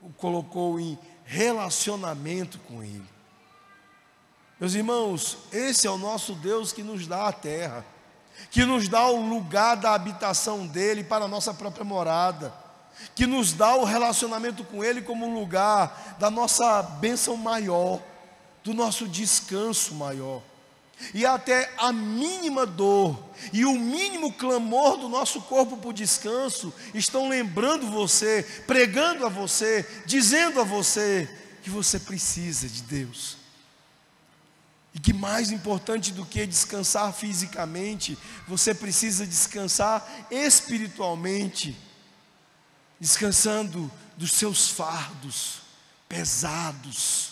o 0.00 0.10
colocou 0.10 0.80
em 0.80 0.98
relacionamento 1.24 2.58
com 2.60 2.82
Ele. 2.82 3.10
Meus 4.60 4.74
irmãos, 4.74 5.38
esse 5.52 5.86
é 5.86 5.90
o 5.90 5.98
nosso 5.98 6.34
Deus 6.34 6.72
que 6.72 6.82
nos 6.82 7.06
dá 7.06 7.28
a 7.28 7.32
terra 7.32 7.84
que 8.50 8.64
nos 8.64 8.88
dá 8.88 9.06
o 9.06 9.26
lugar 9.26 9.76
da 9.76 9.94
habitação 9.94 10.66
dele 10.66 11.04
para 11.04 11.24
a 11.24 11.28
nossa 11.28 11.52
própria 11.54 11.84
morada, 11.84 12.52
que 13.14 13.26
nos 13.26 13.52
dá 13.52 13.74
o 13.74 13.84
relacionamento 13.84 14.64
com 14.64 14.82
ele 14.84 15.02
como 15.02 15.32
lugar 15.32 16.16
da 16.18 16.30
nossa 16.30 16.82
bênção 16.82 17.36
maior, 17.36 18.00
do 18.62 18.74
nosso 18.74 19.08
descanso 19.08 19.94
maior. 19.94 20.42
E 21.14 21.26
até 21.26 21.72
a 21.76 21.92
mínima 21.92 22.64
dor 22.64 23.18
e 23.52 23.64
o 23.64 23.72
mínimo 23.78 24.32
clamor 24.32 24.96
do 24.96 25.08
nosso 25.08 25.40
corpo 25.42 25.76
por 25.76 25.92
descanso 25.92 26.72
estão 26.94 27.28
lembrando 27.28 27.90
você, 27.90 28.42
pregando 28.66 29.26
a 29.26 29.28
você, 29.28 29.86
dizendo 30.06 30.60
a 30.60 30.64
você 30.64 31.28
que 31.62 31.70
você 31.70 31.98
precisa 31.98 32.68
de 32.68 32.82
Deus. 32.82 33.36
E 34.94 35.00
que 35.00 35.12
mais 35.12 35.50
importante 35.50 36.12
do 36.12 36.24
que 36.26 36.46
descansar 36.46 37.12
fisicamente, 37.12 38.18
você 38.46 38.74
precisa 38.74 39.26
descansar 39.26 40.06
espiritualmente, 40.30 41.76
descansando 43.00 43.90
dos 44.16 44.32
seus 44.32 44.68
fardos 44.68 45.62
pesados, 46.12 47.30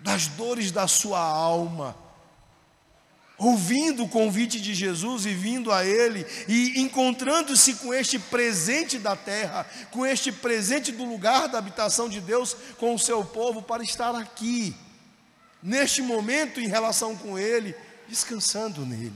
das 0.00 0.26
dores 0.26 0.72
da 0.72 0.88
sua 0.88 1.20
alma, 1.20 1.94
ouvindo 3.38 4.04
o 4.04 4.08
convite 4.08 4.60
de 4.60 4.74
Jesus 4.74 5.24
e 5.24 5.32
vindo 5.32 5.70
a 5.70 5.86
Ele 5.86 6.26
e 6.48 6.80
encontrando-se 6.80 7.74
com 7.74 7.94
este 7.94 8.18
presente 8.18 8.98
da 8.98 9.14
terra, 9.14 9.64
com 9.92 10.04
este 10.04 10.32
presente 10.32 10.90
do 10.90 11.04
lugar 11.04 11.48
da 11.48 11.58
habitação 11.58 12.08
de 12.08 12.20
Deus 12.20 12.56
com 12.78 12.94
o 12.94 12.98
seu 12.98 13.24
povo 13.24 13.62
para 13.62 13.82
estar 13.82 14.14
aqui 14.16 14.74
neste 15.62 16.02
momento 16.02 16.60
em 16.60 16.68
relação 16.68 17.16
com 17.16 17.38
Ele, 17.38 17.74
descansando 18.08 18.84
nele, 18.84 19.14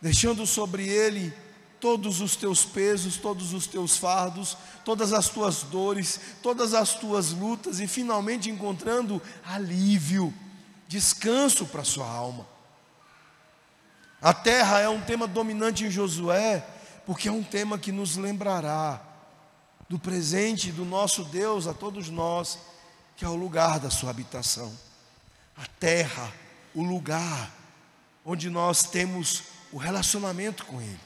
deixando 0.00 0.46
sobre 0.46 0.88
Ele 0.88 1.32
todos 1.80 2.20
os 2.20 2.36
teus 2.36 2.64
pesos, 2.64 3.16
todos 3.16 3.52
os 3.52 3.66
teus 3.66 3.96
fardos, 3.96 4.56
todas 4.84 5.12
as 5.12 5.28
tuas 5.28 5.62
dores, 5.62 6.20
todas 6.42 6.74
as 6.74 6.94
tuas 6.94 7.32
lutas 7.32 7.80
e 7.80 7.86
finalmente 7.86 8.50
encontrando 8.50 9.20
alívio, 9.44 10.32
descanso 10.90 11.66
para 11.66 11.84
sua 11.84 12.04
alma. 12.04 12.44
A 14.20 14.34
terra 14.34 14.80
é 14.80 14.88
um 14.88 15.00
tema 15.00 15.28
dominante 15.28 15.84
em 15.84 15.90
Josué, 15.90 16.66
porque 17.06 17.28
é 17.28 17.32
um 17.32 17.44
tema 17.44 17.78
que 17.78 17.92
nos 17.92 18.16
lembrará 18.16 19.00
do 19.88 20.00
presente 20.00 20.72
do 20.72 20.84
nosso 20.84 21.24
Deus 21.24 21.68
a 21.68 21.72
todos 21.72 22.08
nós 22.08 22.58
que 23.16 23.24
é 23.24 23.28
o 23.28 23.36
lugar 23.36 23.78
da 23.78 23.88
sua 23.88 24.10
habitação, 24.10 24.72
a 25.56 25.64
terra, 25.78 26.32
o 26.74 26.82
lugar 26.82 27.54
onde 28.24 28.50
nós 28.50 28.82
temos 28.82 29.44
o 29.70 29.76
relacionamento 29.76 30.64
com 30.64 30.80
Ele. 30.80 31.00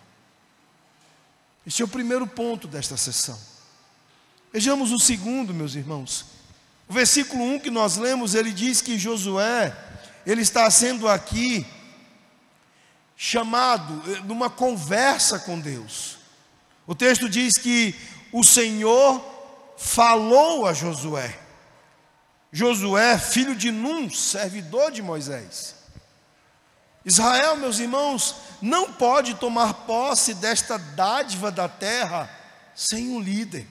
Este 1.66 1.83
é 1.83 1.85
o 1.85 1.88
primeiro 1.88 2.27
ponto 2.27 2.66
desta 2.66 2.97
sessão. 2.97 3.38
Vejamos 4.51 4.92
o 4.92 4.99
segundo, 4.99 5.53
meus 5.53 5.75
irmãos. 5.75 6.34
O 6.88 6.92
versículo 6.92 7.42
1 7.44 7.61
que 7.61 7.70
nós 7.70 7.97
lemos, 7.97 8.35
ele 8.35 8.53
diz 8.53 8.81
que 8.81 8.99
Josué, 8.99 9.75
ele 10.27 10.42
está 10.42 10.70
sendo 10.70 11.09
aqui 11.09 11.66
chamado 13.16 14.03
eh, 14.12 14.20
numa 14.25 14.51
conversa 14.51 15.38
com 15.38 15.59
Deus. 15.59 16.18
O 16.87 16.94
texto 16.94 17.29
diz 17.29 17.57
que 17.57 17.94
o 18.33 18.42
Senhor 18.42 19.25
falou 19.79 20.66
a 20.66 20.73
Josué. 20.73 21.38
Josué, 22.53 23.18
filho 23.18 23.55
de 23.55 23.70
Num, 23.70 24.11
servidor 24.11 24.92
de 24.92 25.03
Moisés. 25.03 25.75
Israel, 27.05 27.57
meus 27.57 27.79
irmãos, 27.79 28.37
não 28.62 28.92
pode 28.92 29.35
tomar 29.35 29.75
posse 29.87 30.35
desta 30.35 30.79
dádiva 30.79 31.51
da 31.51 31.68
terra 31.68 32.31
sem 32.75 33.11
um 33.11 33.20
líder. 33.20 33.66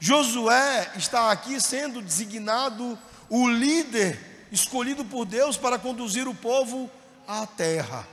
Josué 0.00 0.90
está 0.96 1.30
aqui 1.30 1.60
sendo 1.60 2.00
designado 2.00 2.98
o 3.28 3.46
líder 3.46 4.48
escolhido 4.50 5.04
por 5.04 5.26
Deus 5.26 5.58
para 5.58 5.78
conduzir 5.78 6.26
o 6.26 6.34
povo 6.34 6.90
à 7.28 7.46
terra. 7.46 8.08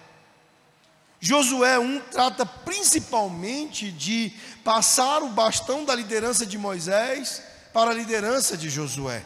Josué 1.19 1.80
1 1.80 2.02
trata 2.12 2.45
principalmente 2.45 3.89
de 3.89 4.34
passar 4.65 5.23
o 5.23 5.30
bastão 5.30 5.86
da 5.86 5.95
liderança 5.95 6.45
de 6.45 6.58
Moisés 6.58 7.41
para 7.73 7.91
a 7.91 7.93
liderança 7.93 8.58
de 8.58 8.69
Josué. 8.69 9.23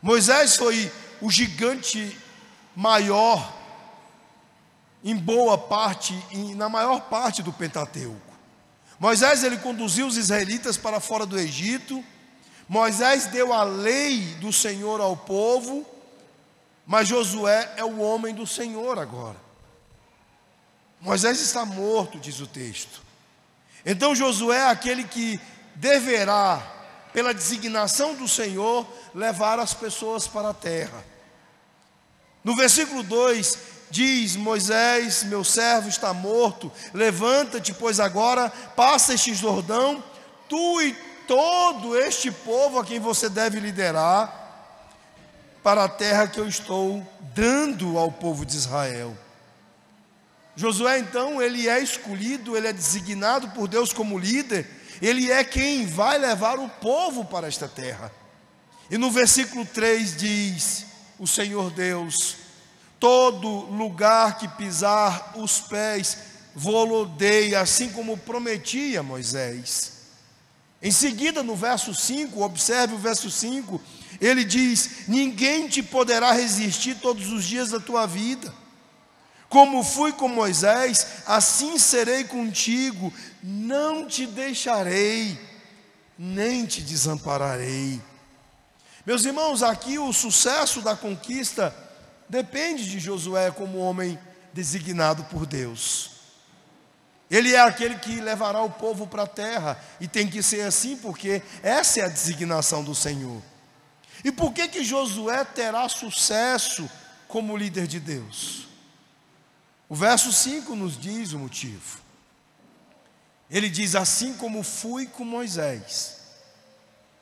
Moisés 0.00 0.56
foi 0.56 0.90
o 1.20 1.30
gigante 1.30 2.16
maior 2.76 3.52
em 5.02 5.16
boa 5.16 5.58
parte, 5.58 6.14
na 6.54 6.68
maior 6.68 7.00
parte 7.02 7.42
do 7.42 7.52
Pentateuco. 7.52 8.23
Moisés 9.04 9.44
ele 9.44 9.58
conduziu 9.58 10.06
os 10.06 10.16
israelitas 10.16 10.78
para 10.78 10.98
fora 10.98 11.26
do 11.26 11.38
Egito. 11.38 12.02
Moisés 12.66 13.26
deu 13.26 13.52
a 13.52 13.62
lei 13.62 14.22
do 14.40 14.50
Senhor 14.50 14.98
ao 14.98 15.14
povo, 15.14 15.86
mas 16.86 17.08
Josué 17.08 17.70
é 17.76 17.84
o 17.84 18.00
homem 18.00 18.34
do 18.34 18.46
Senhor 18.46 18.98
agora. 18.98 19.36
Moisés 21.02 21.38
está 21.38 21.66
morto, 21.66 22.18
diz 22.18 22.40
o 22.40 22.46
texto. 22.46 23.02
Então 23.84 24.14
Josué 24.14 24.60
é 24.60 24.70
aquele 24.70 25.04
que 25.04 25.38
deverá 25.74 26.66
pela 27.12 27.34
designação 27.34 28.14
do 28.14 28.26
Senhor, 28.26 28.86
levar 29.14 29.58
as 29.58 29.74
pessoas 29.74 30.26
para 30.26 30.48
a 30.48 30.54
terra. 30.54 31.04
No 32.42 32.56
versículo 32.56 33.02
2 33.02 33.73
diz: 33.90 34.36
Moisés, 34.36 35.24
meu 35.24 35.44
servo 35.44 35.88
está 35.88 36.12
morto, 36.12 36.70
levanta-te, 36.92 37.72
pois 37.72 38.00
agora 38.00 38.50
passa 38.76 39.14
este 39.14 39.34
Jordão, 39.34 40.02
tu 40.48 40.80
e 40.80 40.92
todo 41.26 41.98
este 41.98 42.30
povo 42.30 42.78
a 42.78 42.84
quem 42.84 42.98
você 42.98 43.28
deve 43.28 43.60
liderar, 43.60 44.42
para 45.62 45.84
a 45.84 45.88
terra 45.88 46.28
que 46.28 46.38
eu 46.38 46.48
estou 46.48 47.06
dando 47.34 47.98
ao 47.98 48.12
povo 48.12 48.44
de 48.44 48.56
Israel. 48.56 49.16
Josué, 50.56 50.98
então, 50.98 51.42
ele 51.42 51.68
é 51.68 51.80
escolhido, 51.80 52.56
ele 52.56 52.68
é 52.68 52.72
designado 52.72 53.48
por 53.48 53.66
Deus 53.66 53.92
como 53.92 54.18
líder 54.18 54.68
ele 55.00 55.30
é 55.30 55.42
quem 55.44 55.86
vai 55.86 56.18
levar 56.18 56.58
o 56.58 56.68
povo 56.68 57.24
para 57.24 57.46
esta 57.46 57.68
terra. 57.68 58.12
E 58.90 58.98
no 58.98 59.10
versículo 59.10 59.64
3 59.64 60.16
diz: 60.16 60.86
O 61.18 61.26
Senhor 61.26 61.70
Deus, 61.70 62.36
todo 63.04 63.66
lugar 63.66 64.38
que 64.38 64.48
pisar 64.48 65.34
os 65.36 65.60
pés, 65.60 66.16
vou 66.54 67.06
assim 67.60 67.90
como 67.90 68.16
prometia 68.16 69.02
Moisés. 69.02 69.92
Em 70.80 70.90
seguida, 70.90 71.42
no 71.42 71.54
verso 71.54 71.94
5, 71.94 72.40
observe 72.40 72.94
o 72.94 72.98
verso 72.98 73.30
5, 73.30 73.78
ele 74.22 74.42
diz: 74.42 75.06
Ninguém 75.06 75.68
te 75.68 75.82
poderá 75.82 76.32
resistir 76.32 76.94
todos 76.94 77.30
os 77.30 77.44
dias 77.44 77.68
da 77.68 77.78
tua 77.78 78.06
vida. 78.06 78.50
Como 79.50 79.84
fui 79.84 80.10
com 80.10 80.26
Moisés, 80.26 81.06
assim 81.26 81.78
serei 81.78 82.24
contigo, 82.24 83.12
não 83.42 84.06
te 84.06 84.26
deixarei, 84.26 85.38
nem 86.18 86.64
te 86.64 86.80
desampararei. 86.80 88.00
Meus 89.04 89.26
irmãos, 89.26 89.62
aqui 89.62 89.98
o 89.98 90.10
sucesso 90.10 90.80
da 90.80 90.96
conquista 90.96 91.83
depende 92.34 92.90
de 92.90 92.98
Josué 92.98 93.52
como 93.52 93.78
homem 93.78 94.18
designado 94.52 95.22
por 95.26 95.46
Deus. 95.46 96.10
Ele 97.30 97.54
é 97.54 97.60
aquele 97.60 97.96
que 97.96 98.20
levará 98.20 98.60
o 98.60 98.70
povo 98.70 99.06
para 99.06 99.22
a 99.22 99.26
terra, 99.26 99.80
e 100.00 100.08
tem 100.08 100.28
que 100.28 100.42
ser 100.42 100.62
assim, 100.62 100.96
porque 100.96 101.40
essa 101.62 102.00
é 102.00 102.02
a 102.02 102.08
designação 102.08 102.82
do 102.82 102.92
Senhor. 102.92 103.40
E 104.24 104.32
por 104.32 104.52
que 104.52 104.66
que 104.66 104.82
Josué 104.82 105.44
terá 105.44 105.88
sucesso 105.88 106.90
como 107.28 107.56
líder 107.56 107.86
de 107.86 108.00
Deus? 108.00 108.66
O 109.88 109.94
verso 109.94 110.32
5 110.32 110.74
nos 110.74 110.98
diz 111.00 111.32
o 111.34 111.38
motivo. 111.38 112.00
Ele 113.48 113.70
diz: 113.70 113.94
Assim 113.94 114.34
como 114.34 114.64
fui 114.64 115.06
com 115.06 115.24
Moisés, 115.24 116.16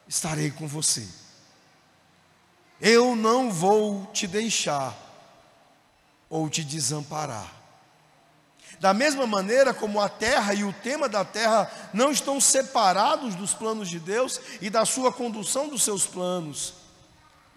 estarei 0.09 0.51
com 0.51 0.67
você. 0.67 1.07
Eu 2.85 3.15
não 3.15 3.49
vou 3.49 4.11
te 4.13 4.27
deixar 4.27 4.93
ou 6.29 6.51
te 6.51 6.65
desamparar. 6.65 7.63
Da 8.81 8.93
mesma 8.93 9.25
maneira 9.25 9.73
como 9.73 10.01
a 10.01 10.09
terra 10.09 10.53
e 10.53 10.65
o 10.65 10.73
tema 10.73 11.09
da 11.09 11.25
terra 11.25 11.71
não 11.95 12.11
estão 12.11 12.41
separados 12.41 13.37
dos 13.37 13.55
planos 13.55 13.89
de 13.89 14.01
Deus 14.01 14.41
e 14.61 14.69
da 14.69 14.85
sua 14.85 15.13
condução 15.13 15.69
dos 15.69 15.85
seus 15.85 16.05
planos, 16.05 16.75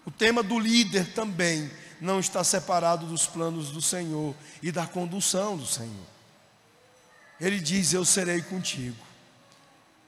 o 0.04 0.10
tema 0.12 0.44
do 0.44 0.60
líder 0.60 1.12
também 1.12 1.68
não 2.00 2.20
está 2.20 2.44
separado 2.44 3.06
dos 3.06 3.26
planos 3.26 3.72
do 3.72 3.82
Senhor 3.82 4.32
e 4.62 4.70
da 4.70 4.86
condução 4.86 5.56
do 5.56 5.66
Senhor. 5.66 6.06
Ele 7.40 7.58
diz: 7.58 7.92
Eu 7.92 8.04
serei 8.04 8.40
contigo, 8.42 8.96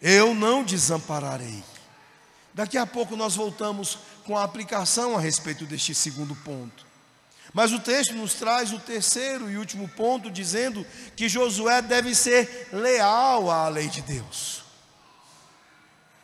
eu 0.01 0.33
não 0.33 0.63
desampararei. 0.63 1.65
Daqui 2.59 2.77
a 2.77 2.85
pouco 2.85 3.15
nós 3.15 3.37
voltamos 3.37 4.01
com 4.25 4.37
a 4.37 4.43
aplicação 4.43 5.17
a 5.17 5.21
respeito 5.21 5.65
deste 5.65 5.95
segundo 5.95 6.35
ponto. 6.35 6.85
Mas 7.55 7.71
o 7.71 7.79
texto 7.79 8.15
nos 8.15 8.35
traz 8.35 8.73
o 8.73 8.81
terceiro 8.81 9.49
e 9.49 9.57
último 9.57 9.87
ponto, 9.87 10.29
dizendo 10.29 10.85
que 11.15 11.29
Josué 11.29 11.81
deve 11.81 12.17
ser 12.17 12.67
leal 12.73 13.49
à 13.49 13.69
lei 13.69 13.87
de 13.87 14.03
Deus. 14.03 14.65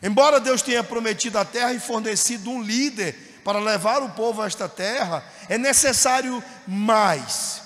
Embora 0.03 0.41
Deus 0.41 0.61
tenha 0.61 0.83
prometido 0.83 1.39
a 1.39 1.45
terra 1.45 1.73
e 1.73 1.79
fornecido 1.79 2.51
um 2.51 2.61
líder 2.61 3.41
para 3.45 3.61
levar 3.61 4.03
o 4.03 4.11
povo 4.11 4.43
a 4.43 4.49
esta 4.49 4.69
terra, 4.69 5.25
é 5.49 5.57
necessário 5.57 6.43
mais. 6.67 7.63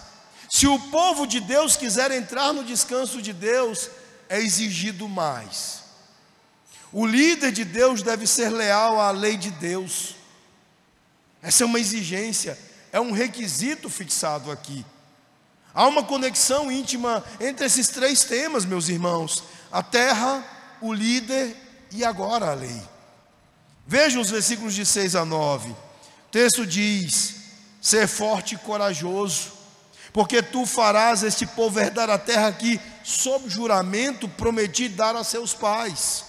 Se 0.47 0.67
o 0.67 0.79
povo 0.91 1.27
de 1.27 1.41
Deus 1.41 1.75
quiser 1.75 2.11
entrar 2.11 2.53
no 2.53 2.63
descanso 2.63 3.23
de 3.23 3.33
Deus, 3.33 3.89
é 4.29 4.39
exigido 4.39 5.09
mais. 5.09 5.88
O 6.93 7.07
líder 7.07 7.53
de 7.53 7.65
Deus 7.65 8.03
deve 8.03 8.27
ser 8.27 8.51
leal 8.51 9.01
à 9.01 9.11
lei 9.11 9.37
de 9.37 9.51
Deus. 9.51 10.17
Essa 11.43 11.65
é 11.65 11.67
uma 11.67 11.79
exigência 11.79 12.59
é 12.93 13.01
um 13.01 13.13
requisito 13.13 13.89
fixado 13.89 14.51
aqui. 14.51 14.85
Há 15.75 15.87
uma 15.87 16.03
conexão 16.03 16.73
íntima 16.73 17.25
entre 17.41 17.67
esses 17.67 17.89
três 17.89 18.25
temas, 18.25 18.65
meus 18.65 18.89
irmãos: 18.89 19.45
a 19.71 19.83
terra, 19.83 20.45
o 20.81 20.93
líder 20.93 21.57
e 21.93 22.05
agora 22.05 22.51
a 22.51 22.55
lei. 22.55 22.83
Vejam 23.87 24.21
os 24.21 24.31
versículos 24.31 24.75
de 24.75 24.85
6 24.85 25.15
a 25.15 25.25
9. 25.25 25.71
O 25.71 25.77
texto 26.31 26.67
diz: 26.67 27.35
Ser 27.81 28.09
forte 28.09 28.55
e 28.55 28.59
corajoso, 28.59 29.53
porque 30.13 30.43
tu 30.43 30.67
farás 30.67 31.23
este 31.23 31.47
povo 31.47 31.79
herdar 31.79 32.11
a 32.11 32.19
terra 32.19 32.51
que, 32.53 32.81
sob 33.05 33.49
juramento, 33.49 34.29
prometi 34.29 34.89
dar 34.89 35.15
a 35.15 35.23
seus 35.23 35.55
pais. 35.55 36.25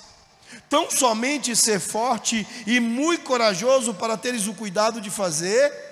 Tão 0.70 0.92
somente 0.92 1.56
ser 1.56 1.80
forte 1.80 2.46
e 2.68 2.80
muito 2.80 3.24
corajoso 3.24 3.94
para 3.94 4.16
teres 4.16 4.46
o 4.46 4.54
cuidado 4.54 5.02
de 5.02 5.10
fazer 5.10 5.90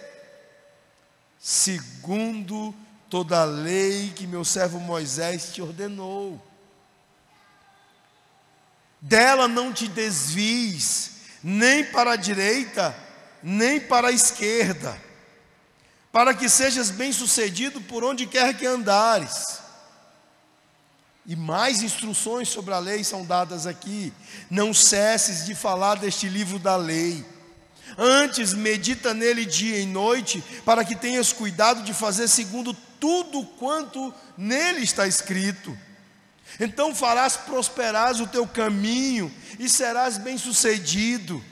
segundo 1.39 2.73
toda 3.09 3.41
a 3.41 3.45
lei 3.45 4.11
que 4.15 4.27
meu 4.27 4.43
servo 4.43 4.79
Moisés 4.79 5.53
te 5.53 5.61
ordenou. 5.61 6.41
Dela 8.99 9.47
não 9.47 9.71
te 9.71 9.87
desvies, 9.87 11.11
nem 11.43 11.85
para 11.85 12.13
a 12.13 12.15
direita, 12.15 12.95
nem 13.41 13.79
para 13.79 14.09
a 14.09 14.11
esquerda, 14.11 14.99
para 16.11 16.33
que 16.33 16.49
sejas 16.49 16.89
bem-sucedido 16.89 17.79
por 17.81 18.03
onde 18.03 18.25
quer 18.25 18.57
que 18.57 18.65
andares. 18.65 19.59
E 21.27 21.35
mais 21.35 21.83
instruções 21.83 22.47
sobre 22.47 22.73
a 22.73 22.79
lei 22.79 23.03
são 23.03 23.25
dadas 23.25 23.67
aqui. 23.67 24.13
Não 24.49 24.73
cesses 24.73 25.45
de 25.45 25.53
falar 25.53 25.95
deste 25.95 26.29
livro 26.29 26.57
da 26.57 26.75
lei 26.75 27.23
Antes, 27.95 28.53
medita 28.53 29.13
nele 29.13 29.45
dia 29.45 29.79
e 29.79 29.85
noite, 29.85 30.43
para 30.65 30.83
que 30.83 30.95
tenhas 30.95 31.31
cuidado 31.31 31.83
de 31.83 31.93
fazer 31.93 32.27
segundo 32.27 32.73
tudo 32.99 33.45
quanto 33.57 34.13
nele 34.35 34.81
está 34.81 35.07
escrito. 35.07 35.77
Então 36.59 36.95
farás 36.95 37.37
prosperar 37.37 38.15
o 38.21 38.27
teu 38.27 38.47
caminho 38.47 39.31
e 39.59 39.69
serás 39.69 40.17
bem-sucedido. 40.17 41.43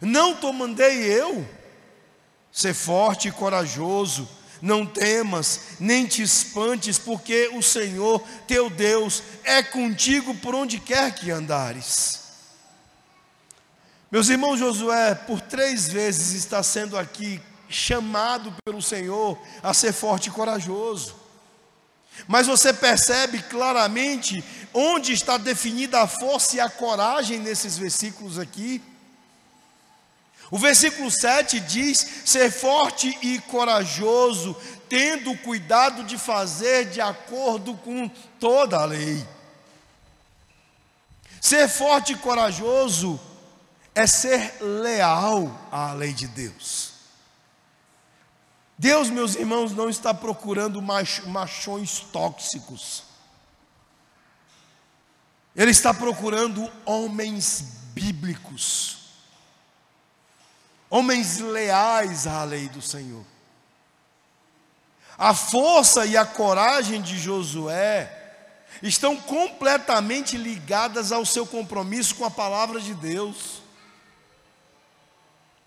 Não 0.00 0.34
te 0.34 0.50
mandei 0.52 1.04
eu? 1.04 1.46
Ser 2.52 2.74
forte 2.74 3.28
e 3.28 3.32
corajoso, 3.32 4.28
não 4.62 4.86
temas, 4.86 5.60
nem 5.80 6.06
te 6.06 6.22
espantes, 6.22 6.98
porque 6.98 7.50
o 7.52 7.62
Senhor 7.62 8.22
teu 8.46 8.70
Deus 8.70 9.22
é 9.44 9.62
contigo 9.62 10.34
por 10.36 10.54
onde 10.54 10.78
quer 10.78 11.14
que 11.14 11.30
andares. 11.30 12.26
Meus 14.10 14.28
irmãos, 14.28 14.58
Josué, 14.58 15.14
por 15.14 15.40
três 15.40 15.88
vezes 15.88 16.32
está 16.32 16.62
sendo 16.62 16.96
aqui 16.96 17.40
chamado 17.68 18.54
pelo 18.64 18.80
Senhor 18.80 19.38
a 19.62 19.74
ser 19.74 19.92
forte 19.92 20.28
e 20.28 20.32
corajoso. 20.32 21.14
Mas 22.26 22.46
você 22.46 22.72
percebe 22.72 23.42
claramente 23.42 24.42
onde 24.72 25.12
está 25.12 25.36
definida 25.36 26.00
a 26.00 26.06
força 26.06 26.56
e 26.56 26.60
a 26.60 26.70
coragem 26.70 27.38
nesses 27.40 27.76
versículos 27.76 28.38
aqui. 28.38 28.80
O 30.50 30.58
versículo 30.58 31.10
7 31.10 31.60
diz: 31.60 32.22
ser 32.24 32.50
forte 32.50 33.16
e 33.22 33.40
corajoso, 33.40 34.56
tendo 34.88 35.36
cuidado 35.38 36.04
de 36.04 36.16
fazer 36.16 36.90
de 36.90 37.00
acordo 37.00 37.74
com 37.74 38.08
toda 38.38 38.78
a 38.78 38.84
lei. 38.84 39.26
Ser 41.40 41.68
forte 41.68 42.12
e 42.12 42.16
corajoso 42.16 43.20
é 43.94 44.06
ser 44.06 44.56
leal 44.60 45.68
à 45.70 45.92
lei 45.92 46.12
de 46.12 46.26
Deus. 46.26 46.92
Deus, 48.78 49.08
meus 49.08 49.34
irmãos, 49.34 49.72
não 49.72 49.88
está 49.88 50.12
procurando 50.12 50.82
machões 50.82 52.00
tóxicos. 52.12 53.04
Ele 55.54 55.70
está 55.70 55.94
procurando 55.94 56.70
homens 56.84 57.64
bíblicos, 57.94 58.95
homens 60.90 61.38
leais 61.38 62.26
à 62.26 62.44
lei 62.44 62.68
do 62.68 62.82
Senhor. 62.82 63.24
A 65.18 65.34
força 65.34 66.04
e 66.04 66.16
a 66.16 66.26
coragem 66.26 67.00
de 67.00 67.18
Josué 67.18 68.12
estão 68.82 69.16
completamente 69.16 70.36
ligadas 70.36 71.10
ao 71.10 71.24
seu 71.24 71.46
compromisso 71.46 72.14
com 72.16 72.24
a 72.24 72.30
palavra 72.30 72.80
de 72.80 72.94
Deus. 72.94 73.62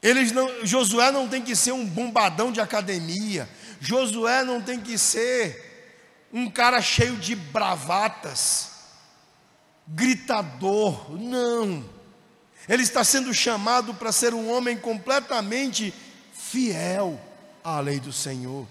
Eles 0.02 0.32
não, 0.32 0.66
Josué 0.66 1.12
não 1.12 1.28
tem 1.28 1.42
que 1.42 1.56
ser 1.56 1.72
um 1.72 1.86
bombadão 1.86 2.52
de 2.52 2.62
academia. 2.62 3.50
Josué 3.82 4.44
não 4.44 4.62
tem 4.62 4.80
que 4.80 4.98
ser 4.98 6.28
um 6.32 6.50
cara 6.50 6.82
cheio 6.82 7.16
de 7.18 7.36
bravatas, 7.36 8.72
gritador. 9.88 11.12
Não. 11.20 11.99
Ele 12.70 12.84
está 12.84 13.04
sendo 13.04 13.34
chamado 13.34 13.94
para 13.94 14.12
ser 14.12 14.34
um 14.34 14.50
homem 14.50 14.78
completamente 14.78 15.94
fiel 16.34 17.20
à 17.64 17.80
lei 17.80 18.00
do 18.00 18.14
Senhor. 18.14 18.66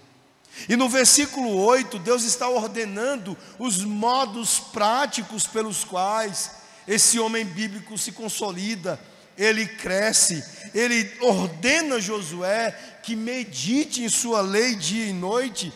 E 0.67 0.75
no 0.75 0.89
versículo 0.89 1.55
8, 1.57 1.99
Deus 1.99 2.23
está 2.23 2.49
ordenando 2.49 3.37
os 3.59 3.83
modos 3.83 4.59
práticos 4.59 5.45
pelos 5.45 5.83
quais 5.83 6.51
esse 6.87 7.19
homem 7.19 7.45
bíblico 7.45 7.97
se 7.97 8.11
consolida 8.11 8.99
ele 9.39 9.65
cresce, 9.65 10.43
ele 10.75 11.09
ordena 11.21 12.01
Josué 12.01 12.71
que 13.01 13.15
medite 13.15 14.03
em 14.03 14.09
sua 14.09 14.41
lei 14.41 14.75
dia 14.75 15.05
e 15.05 15.13
noite 15.13 15.71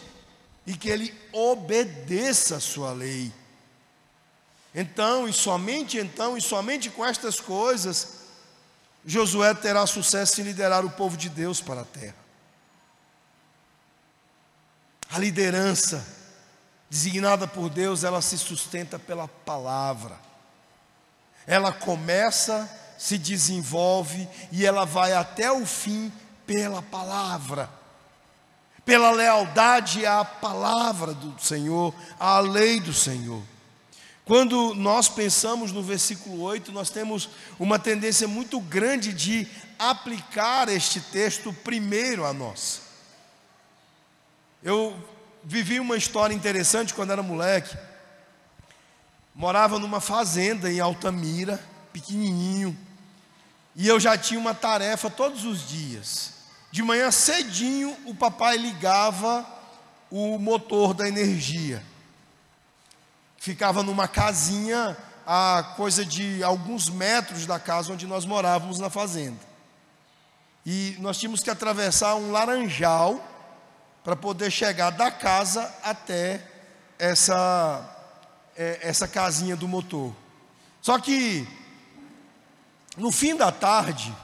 e 0.67 0.75
que 0.75 0.89
ele 0.89 1.13
obedeça 1.31 2.57
a 2.57 2.59
sua 2.59 2.91
lei. 2.91 3.31
Então, 4.73 5.27
e 5.27 5.33
somente 5.33 5.97
então, 5.97 6.38
e 6.38 6.41
somente 6.41 6.89
com 6.89 7.05
estas 7.05 7.39
coisas, 7.39 8.23
Josué 9.05 9.53
terá 9.53 9.86
sucesso 9.86 10.41
em 10.41 10.45
liderar 10.45 10.86
o 10.86 10.89
povo 10.89 11.15
de 11.15 11.29
Deus 11.29 11.62
para 11.62 11.81
a 11.81 11.86
terra. 11.86 12.15
A 15.12 15.19
liderança 15.19 16.03
designada 16.89 17.47
por 17.47 17.69
Deus, 17.69 18.03
ela 18.03 18.21
se 18.21 18.38
sustenta 18.38 18.97
pela 18.97 19.27
palavra. 19.27 20.15
Ela 21.45 21.71
começa, 21.71 22.69
se 22.97 23.17
desenvolve 23.17 24.27
e 24.51 24.65
ela 24.65 24.86
vai 24.86 25.13
até 25.13 25.51
o 25.51 25.65
fim 25.65 26.12
pela 26.45 26.81
palavra. 26.81 27.69
Pela 28.86 29.12
lealdade 29.12 30.05
à 30.05 30.23
palavra 30.25 31.13
do 31.13 31.39
Senhor, 31.39 31.93
à 32.19 32.39
lei 32.39 32.79
do 32.79 32.93
Senhor. 32.93 33.41
Quando 34.25 34.73
nós 34.73 35.09
pensamos 35.09 35.73
no 35.73 35.83
versículo 35.83 36.41
8, 36.41 36.71
nós 36.71 36.89
temos 36.89 37.29
uma 37.59 37.77
tendência 37.77 38.25
muito 38.25 38.59
grande 38.62 39.12
de 39.12 39.45
aplicar 39.77 40.69
este 40.69 41.01
texto 41.01 41.51
primeiro 41.51 42.25
a 42.25 42.31
nós. 42.31 42.81
Eu 44.63 44.95
vivi 45.43 45.77
uma 45.77 45.97
história 45.97 46.33
interessante 46.33 46.93
quando 46.93 47.12
era 47.12 47.21
moleque. 47.21 47.77
Morava 49.36 49.77
numa 49.77 49.99
fazenda 49.99 50.71
em 50.71 50.79
Altamira, 50.79 51.62
pequenininho, 51.91 52.77
e 53.75 53.88
eu 53.89 53.99
já 53.99 54.17
tinha 54.17 54.39
uma 54.39 54.53
tarefa 54.53 55.09
todos 55.09 55.43
os 55.43 55.67
dias. 55.67 56.31
De 56.71 56.81
manhã 56.81 57.12
cedinho, 57.12 57.97
o 58.05 58.15
papai 58.15 58.55
ligava 58.55 59.45
o 60.09 60.38
motor 60.39 60.93
da 60.93 61.09
energia 61.09 61.83
ficava 63.43 63.84
numa 63.84 64.08
casinha 64.08 64.95
a 65.27 65.73
coisa 65.75 66.06
de 66.06 66.41
alguns 66.41 66.88
metros 66.88 67.45
da 67.45 67.60
casa 67.60 67.91
onde 67.91 68.08
nós 68.08 68.23
morávamos 68.23 68.79
na 68.79 68.89
fazenda. 68.89 69.41
E 70.65 70.95
nós 70.99 71.17
tínhamos 71.17 71.43
que 71.43 71.49
atravessar 71.49 72.15
um 72.15 72.32
laranjal 72.32 73.21
para 74.01 74.15
poder 74.15 74.49
chegar 74.49 74.91
da 74.91 75.12
casa 75.12 75.69
até 75.84 76.41
essa, 76.97 77.86
é, 78.56 78.79
essa 78.82 79.10
casinha 79.10 79.58
do 79.58 79.67
motor. 79.67 80.15
Só 80.82 80.97
que 80.97 81.45
no 82.95 83.12
fim 83.12 83.36
da 83.36 83.51
tarde, 83.51 84.15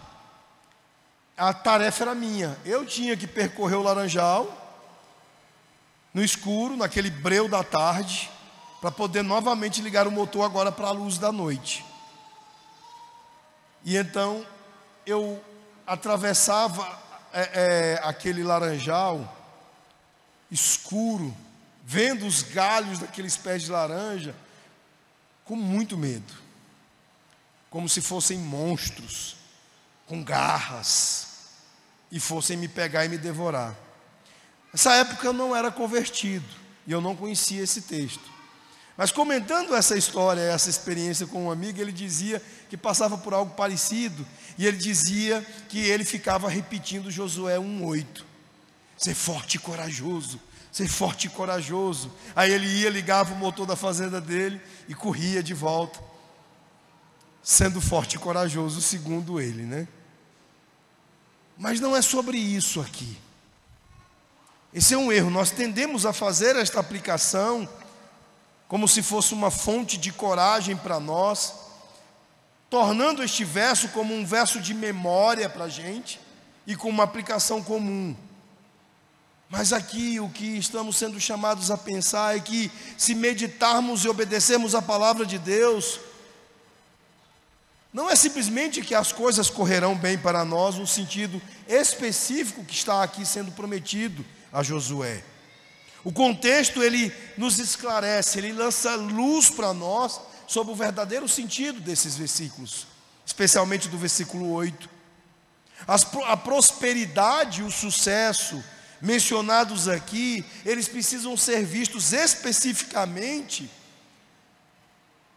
a 1.36 1.53
tarefa 1.53 2.05
era 2.05 2.15
minha. 2.15 2.58
Eu 2.63 2.86
tinha 2.86 3.17
que 3.17 3.27
percorrer 3.27 3.75
o 3.75 3.84
laranjal 3.84 4.47
no 6.13 6.23
escuro, 6.23 6.77
naquele 6.77 7.10
breu 7.10 7.49
da 7.49 7.65
tarde, 7.65 8.32
para 8.79 8.91
poder 8.91 9.23
novamente 9.23 9.81
ligar 9.81 10.07
o 10.07 10.11
motor 10.11 10.43
agora 10.43 10.71
para 10.71 10.87
a 10.87 10.91
luz 10.91 11.17
da 11.17 11.31
noite. 11.31 11.85
E 13.83 13.95
então 13.95 14.45
eu 15.05 15.41
atravessava 15.85 16.99
é, 17.33 17.41
é, 17.53 17.99
aquele 18.03 18.43
laranjal 18.43 19.35
escuro, 20.51 21.35
vendo 21.83 22.25
os 22.25 22.41
galhos 22.41 22.99
daqueles 22.99 23.35
pés 23.37 23.63
de 23.63 23.71
laranja, 23.71 24.35
com 25.45 25.55
muito 25.55 25.97
medo, 25.97 26.33
como 27.69 27.89
se 27.89 28.01
fossem 28.01 28.37
monstros, 28.37 29.35
com 30.07 30.23
garras, 30.23 31.27
e 32.11 32.19
fossem 32.19 32.57
me 32.57 32.67
pegar 32.67 33.05
e 33.05 33.09
me 33.09 33.17
devorar. 33.17 33.75
Nessa 34.73 34.93
época 34.95 35.25
eu 35.25 35.33
não 35.33 35.55
era 35.55 35.71
convertido, 35.71 36.45
e 36.85 36.91
eu 36.91 37.01
não 37.01 37.15
conhecia 37.15 37.63
esse 37.63 37.81
texto. 37.81 38.38
Mas 38.99 39.13
comentando 39.13 39.73
essa 39.73 39.97
história, 39.97 40.41
essa 40.41 40.69
experiência 40.69 41.25
com 41.25 41.45
um 41.45 41.49
amigo, 41.49 41.79
ele 41.79 41.93
dizia 41.93 42.43
que 42.69 42.75
passava 42.75 43.17
por 43.17 43.33
algo 43.33 43.55
parecido, 43.55 44.27
e 44.57 44.67
ele 44.67 44.75
dizia 44.75 45.41
que 45.69 45.79
ele 45.79 46.03
ficava 46.03 46.49
repetindo 46.49 47.09
Josué 47.09 47.57
1:8. 47.57 48.25
Ser 48.97 49.15
forte 49.15 49.55
e 49.55 49.57
corajoso, 49.57 50.38
ser 50.69 50.89
forte 50.89 51.27
e 51.27 51.29
corajoso. 51.29 52.12
Aí 52.35 52.51
ele 52.51 52.67
ia, 52.67 52.89
ligava 52.89 53.33
o 53.33 53.38
motor 53.38 53.65
da 53.65 53.77
fazenda 53.77 54.19
dele 54.19 54.59
e 54.85 54.93
corria 54.93 55.41
de 55.41 55.53
volta. 55.53 55.97
Sendo 57.41 57.79
forte 57.79 58.17
e 58.17 58.19
corajoso, 58.19 58.81
segundo 58.81 59.39
ele, 59.39 59.63
né? 59.63 59.88
Mas 61.57 61.79
não 61.79 61.95
é 61.95 62.01
sobre 62.01 62.38
isso 62.38 62.81
aqui. 62.81 63.17
Esse 64.73 64.93
é 64.93 64.97
um 64.97 65.09
erro. 65.09 65.29
Nós 65.29 65.51
tendemos 65.51 66.05
a 66.05 66.12
fazer 66.12 66.57
esta 66.57 66.81
aplicação 66.81 67.65
como 68.69 68.88
se 68.88 69.01
fosse 69.01 69.34
uma 69.34 69.49
fonte 69.49 69.97
de 69.97 70.12
coragem 70.12 70.77
para 70.77 70.99
nós, 70.99 71.55
tornando 72.69 73.23
este 73.23 73.43
verso 73.43 73.89
como 73.89 74.13
um 74.13 74.23
verso 74.23 74.62
de 74.62 74.75
memória 74.75 75.49
para 75.49 75.65
a 75.65 75.69
gente 75.69 76.21
e 76.67 76.75
com 76.75 76.88
uma 76.88 77.03
aplicação 77.03 77.63
comum. 77.63 78.15
Mas 79.49 79.73
aqui 79.73 80.19
o 80.19 80.29
que 80.29 80.60
estamos 80.60 80.97
sendo 80.97 81.19
chamados 81.19 81.71
a 81.71 81.77
pensar 81.77 82.38
é 82.38 82.39
que, 82.39 82.71
se 82.95 83.15
meditarmos 83.15 84.05
e 84.05 84.08
obedecermos 84.08 84.75
a 84.75 84.82
palavra 84.84 85.25
de 85.25 85.39
Deus, 85.39 85.99
não 87.91 88.08
é 88.08 88.15
simplesmente 88.15 88.84
que 88.84 88.93
as 88.93 89.12
coisas 89.12 89.49
correrão 89.49 89.95
bem 89.95 90.15
para 90.15 90.45
nós 90.45 90.75
no 90.75 90.86
sentido 90.86 91.41
específico 91.67 92.63
que 92.63 92.75
está 92.75 93.01
aqui 93.01 93.25
sendo 93.25 93.51
prometido 93.51 94.23
a 94.53 94.62
Josué. 94.62 95.23
O 96.03 96.12
contexto 96.12 96.81
ele 96.81 97.13
nos 97.38 97.59
esclarece, 97.59 98.38
ele 98.38 98.53
lança 98.53 98.95
luz 98.95 99.49
para 99.49 99.73
nós 99.73 100.19
sobre 100.47 100.71
o 100.73 100.75
verdadeiro 100.75 101.27
sentido 101.27 101.79
desses 101.79 102.15
versículos, 102.15 102.88
especialmente 103.25 103.88
do 103.88 103.97
versículo 103.97 104.51
8. 104.51 104.89
As, 105.88 106.05
a 106.25 106.38
prosperidade 106.38 107.62
e 107.62 107.63
o 107.63 107.71
sucesso 107.71 108.63
mencionados 109.01 109.88
aqui, 109.88 110.45
eles 110.65 110.88
precisam 110.88 111.35
ser 111.38 111.63
vistos 111.63 112.12
especificamente 112.13 113.69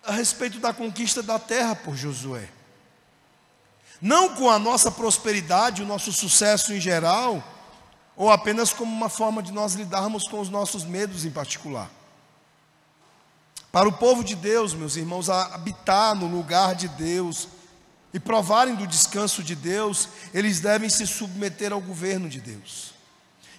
a 0.05 0.13
respeito 0.13 0.59
da 0.59 0.73
conquista 0.73 1.23
da 1.23 1.39
terra 1.39 1.77
por 1.77 1.97
Josué. 1.97 2.49
Não 4.01 4.35
com 4.35 4.51
a 4.51 4.59
nossa 4.59 4.91
prosperidade, 4.91 5.83
o 5.83 5.87
nosso 5.87 6.13
sucesso 6.13 6.73
em 6.73 6.81
geral, 6.81 7.43
ou 8.23 8.31
apenas 8.31 8.73
como 8.73 8.95
uma 8.95 9.09
forma 9.09 9.43
de 9.43 9.51
nós 9.51 9.75
lidarmos 9.75 10.29
com 10.29 10.39
os 10.39 10.49
nossos 10.49 10.85
medos 10.85 11.25
em 11.25 11.31
particular. 11.33 11.91
Para 13.73 13.89
o 13.89 13.93
povo 13.93 14.23
de 14.23 14.37
Deus, 14.37 14.75
meus 14.75 14.95
irmãos, 14.95 15.29
habitar 15.29 16.15
no 16.15 16.29
lugar 16.29 16.77
de 16.77 16.87
Deus 16.87 17.49
e 18.15 18.21
provarem 18.21 18.77
do 18.77 18.87
descanso 18.87 19.43
de 19.43 19.57
Deus, 19.57 20.09
eles 20.33 20.61
devem 20.61 20.89
se 20.89 21.05
submeter 21.05 21.73
ao 21.73 21.81
governo 21.81 22.29
de 22.29 22.41
Deus. 22.41 22.95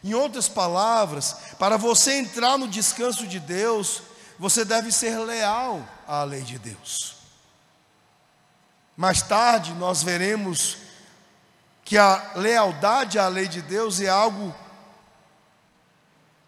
Em 0.02 0.14
outras 0.14 0.48
palavras, 0.48 1.36
para 1.60 1.76
você 1.76 2.14
entrar 2.14 2.58
no 2.58 2.70
descanso 2.70 3.28
de 3.28 3.42
Deus, 3.42 4.02
você 4.40 4.64
deve 4.64 4.94
ser 4.94 5.18
leal 5.20 5.86
à 6.08 6.24
lei 6.24 6.42
de 6.42 6.58
Deus. 6.58 7.18
Mais 8.96 9.22
tarde 9.22 9.74
nós 9.74 10.02
veremos 10.04 10.83
que 11.86 11.98
a 11.98 12.34
lealdade 12.36 13.20
à 13.20 13.28
lei 13.28 13.48
de 13.48 13.62
Deus 13.62 14.00
é 14.00 14.08
algo 14.08 14.56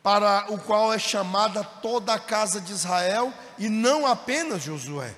para 0.01 0.45
o 0.53 0.59
qual 0.59 0.93
é 0.93 0.99
chamada 0.99 1.63
toda 1.63 2.13
a 2.13 2.19
casa 2.19 2.61
de 2.61 2.71
Israel 2.71 3.33
e 3.57 3.67
não 3.67 4.05
apenas 4.05 4.63
Josué. 4.63 5.13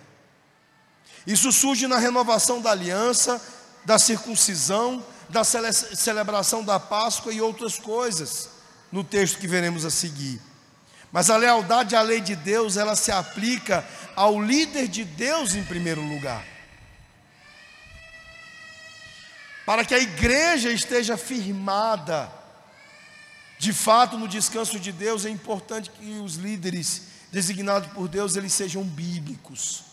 Isso 1.25 1.51
surge 1.51 1.88
na 1.88 1.97
renovação 1.97 2.62
da 2.62 2.71
aliança, 2.71 3.41
da 3.84 3.99
circuncisão, 3.99 5.03
da 5.27 5.43
cele 5.43 5.73
celebração 5.73 6.63
da 6.63 6.80
Páscoa 6.80 7.34
e 7.34 7.41
outras 7.41 7.77
coisas, 7.77 8.49
no 8.89 9.03
texto 9.03 9.39
que 9.39 9.47
veremos 9.47 9.84
a 9.84 9.89
seguir. 9.89 10.41
Mas 11.12 11.30
a 11.30 11.36
lealdade 11.36 11.95
à 11.95 12.01
lei 12.01 12.21
de 12.21 12.36
Deus, 12.36 12.77
ela 12.77 12.95
se 12.95 13.12
aplica 13.12 13.86
ao 14.15 14.41
líder 14.41 14.88
de 14.88 15.03
Deus 15.03 15.53
em 15.53 15.63
primeiro 15.63 16.01
lugar. 16.01 16.57
Para 19.67 19.84
que 19.84 19.93
a 19.93 19.99
igreja 19.99 20.71
esteja 20.71 21.17
firmada. 21.17 22.32
De 23.60 23.73
fato, 23.73 24.17
no 24.17 24.25
descanso 24.25 24.80
de 24.80 24.93
Deus 24.93 25.25
é 25.25 25.30
importante 25.30 25.89
que 25.89 26.19
os 26.19 26.36
líderes 26.36 27.01
designados 27.34 27.91
por 27.91 28.08
Deus 28.08 28.38
eles 28.38 28.53
sejam 28.53 28.82
bíblicos 28.82 29.84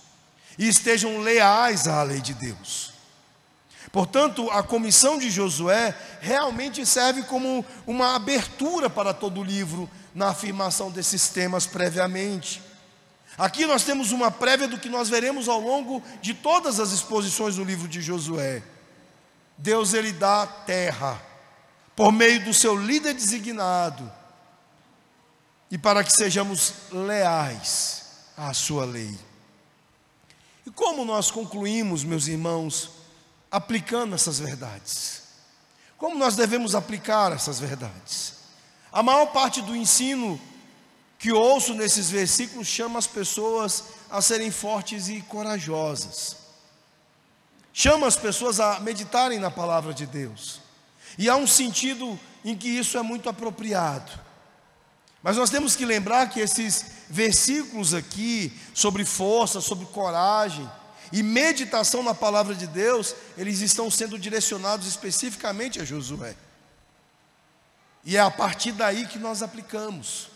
e 0.56 0.68
estejam 0.68 1.18
leais 1.18 1.88
à 1.88 2.00
lei 2.04 2.20
de 2.20 2.34
Deus. 2.34 2.92
Portanto, 3.90 4.48
a 4.52 4.62
comissão 4.62 5.18
de 5.18 5.28
Josué 5.28 5.92
realmente 6.20 6.86
serve 6.86 7.24
como 7.24 7.66
uma 7.84 8.14
abertura 8.14 8.88
para 8.88 9.12
todo 9.12 9.40
o 9.40 9.44
livro 9.44 9.90
na 10.14 10.28
afirmação 10.28 10.88
desses 10.88 11.26
temas 11.30 11.66
previamente. 11.66 12.62
Aqui 13.36 13.66
nós 13.66 13.82
temos 13.82 14.12
uma 14.12 14.30
prévia 14.30 14.68
do 14.68 14.78
que 14.78 14.88
nós 14.88 15.08
veremos 15.08 15.48
ao 15.48 15.58
longo 15.58 16.00
de 16.22 16.32
todas 16.32 16.78
as 16.78 16.92
exposições 16.92 17.56
do 17.56 17.64
livro 17.64 17.88
de 17.88 18.00
Josué. 18.00 18.62
Deus 19.56 19.94
ele 19.94 20.12
dá 20.12 20.46
terra 20.46 21.20
por 21.94 22.12
meio 22.12 22.44
do 22.44 22.52
seu 22.52 22.76
líder 22.76 23.14
designado 23.14 24.10
e 25.70 25.78
para 25.78 26.02
que 26.02 26.12
sejamos 26.12 26.72
leais 26.90 28.04
à 28.36 28.52
sua 28.52 28.84
lei. 28.84 29.16
E 30.66 30.70
como 30.70 31.04
nós 31.04 31.30
concluímos, 31.30 32.04
meus 32.04 32.26
irmãos, 32.26 32.90
aplicando 33.50 34.14
essas 34.14 34.38
verdades? 34.38 35.22
Como 35.96 36.16
nós 36.16 36.36
devemos 36.36 36.74
aplicar 36.74 37.32
essas 37.32 37.60
verdades? 37.60 38.34
A 38.92 39.02
maior 39.02 39.26
parte 39.26 39.60
do 39.62 39.76
ensino 39.76 40.40
que 41.18 41.32
ouço 41.32 41.74
nesses 41.74 42.10
versículos 42.10 42.66
chama 42.66 42.98
as 42.98 43.06
pessoas 43.06 43.84
a 44.10 44.20
serem 44.20 44.50
fortes 44.50 45.08
e 45.08 45.20
corajosas. 45.22 46.43
Chama 47.76 48.06
as 48.06 48.14
pessoas 48.14 48.60
a 48.60 48.78
meditarem 48.78 49.40
na 49.40 49.50
palavra 49.50 49.92
de 49.92 50.06
Deus. 50.06 50.60
E 51.18 51.28
há 51.28 51.34
um 51.34 51.46
sentido 51.46 52.18
em 52.44 52.56
que 52.56 52.68
isso 52.68 52.96
é 52.96 53.02
muito 53.02 53.28
apropriado. 53.28 54.12
Mas 55.20 55.36
nós 55.36 55.50
temos 55.50 55.74
que 55.74 55.84
lembrar 55.84 56.30
que 56.30 56.38
esses 56.38 56.86
versículos 57.10 57.92
aqui, 57.92 58.52
sobre 58.72 59.04
força, 59.04 59.60
sobre 59.60 59.86
coragem 59.86 60.70
e 61.12 61.20
meditação 61.20 62.00
na 62.04 62.14
palavra 62.14 62.54
de 62.54 62.68
Deus, 62.68 63.12
eles 63.36 63.60
estão 63.60 63.90
sendo 63.90 64.16
direcionados 64.20 64.86
especificamente 64.86 65.80
a 65.80 65.84
Josué. 65.84 66.36
E 68.04 68.16
é 68.16 68.20
a 68.20 68.30
partir 68.30 68.70
daí 68.70 69.04
que 69.08 69.18
nós 69.18 69.42
aplicamos. 69.42 70.28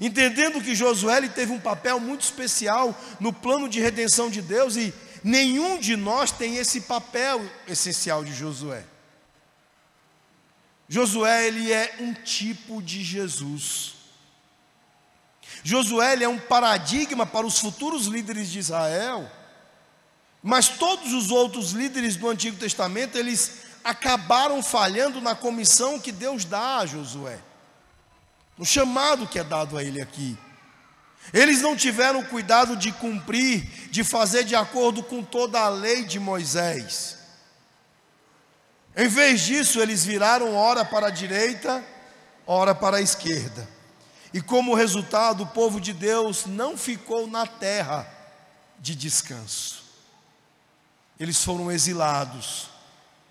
Entendendo 0.00 0.62
que 0.62 0.76
Josué 0.76 1.26
teve 1.28 1.50
um 1.50 1.60
papel 1.60 1.98
muito 1.98 2.22
especial 2.22 2.94
no 3.18 3.32
plano 3.32 3.68
de 3.68 3.80
redenção 3.80 4.30
de 4.30 4.40
Deus 4.40 4.76
e 4.76 4.94
nenhum 5.22 5.78
de 5.78 5.96
nós 5.96 6.30
tem 6.30 6.56
esse 6.56 6.82
papel 6.82 7.44
essencial 7.66 8.24
de 8.24 8.32
Josué. 8.34 8.84
Josué 10.88 11.46
ele 11.46 11.72
é 11.72 11.96
um 12.00 12.14
tipo 12.14 12.80
de 12.82 13.02
Jesus. 13.02 13.94
Josué 15.64 16.12
ele 16.12 16.24
é 16.24 16.28
um 16.28 16.38
paradigma 16.38 17.26
para 17.26 17.46
os 17.46 17.58
futuros 17.58 18.06
líderes 18.06 18.50
de 18.50 18.58
Israel. 18.58 19.30
Mas 20.42 20.68
todos 20.68 21.12
os 21.12 21.30
outros 21.30 21.72
líderes 21.72 22.16
do 22.16 22.28
Antigo 22.28 22.56
Testamento, 22.56 23.18
eles 23.18 23.62
acabaram 23.82 24.62
falhando 24.62 25.20
na 25.20 25.34
comissão 25.34 25.98
que 25.98 26.12
Deus 26.12 26.44
dá 26.44 26.78
a 26.78 26.86
Josué. 26.86 27.40
No 28.56 28.64
chamado 28.64 29.26
que 29.26 29.38
é 29.38 29.44
dado 29.44 29.76
a 29.76 29.82
ele 29.82 30.00
aqui. 30.00 30.38
Eles 31.32 31.60
não 31.60 31.76
tiveram 31.76 32.22
cuidado 32.24 32.76
de 32.76 32.92
cumprir, 32.92 33.88
de 33.90 34.04
fazer 34.04 34.44
de 34.44 34.54
acordo 34.54 35.02
com 35.02 35.22
toda 35.22 35.60
a 35.60 35.68
lei 35.68 36.04
de 36.04 36.18
Moisés. 36.18 37.18
Em 38.96 39.08
vez 39.08 39.42
disso, 39.42 39.80
eles 39.80 40.04
viraram 40.04 40.54
ora 40.54 40.84
para 40.84 41.08
a 41.08 41.10
direita, 41.10 41.84
ora 42.46 42.74
para 42.74 42.96
a 42.96 43.02
esquerda. 43.02 43.68
E 44.32 44.40
como 44.40 44.74
resultado, 44.74 45.42
o 45.42 45.46
povo 45.46 45.80
de 45.80 45.92
Deus 45.92 46.46
não 46.46 46.76
ficou 46.76 47.26
na 47.26 47.46
terra 47.46 48.06
de 48.78 48.94
descanso. 48.94 49.84
Eles 51.18 51.42
foram 51.42 51.70
exilados. 51.70 52.70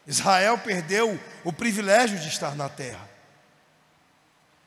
Israel 0.07 0.57
perdeu 0.59 1.19
o 1.43 1.51
privilégio 1.51 2.19
de 2.19 2.27
estar 2.27 2.55
na 2.55 2.69
terra. 2.69 3.14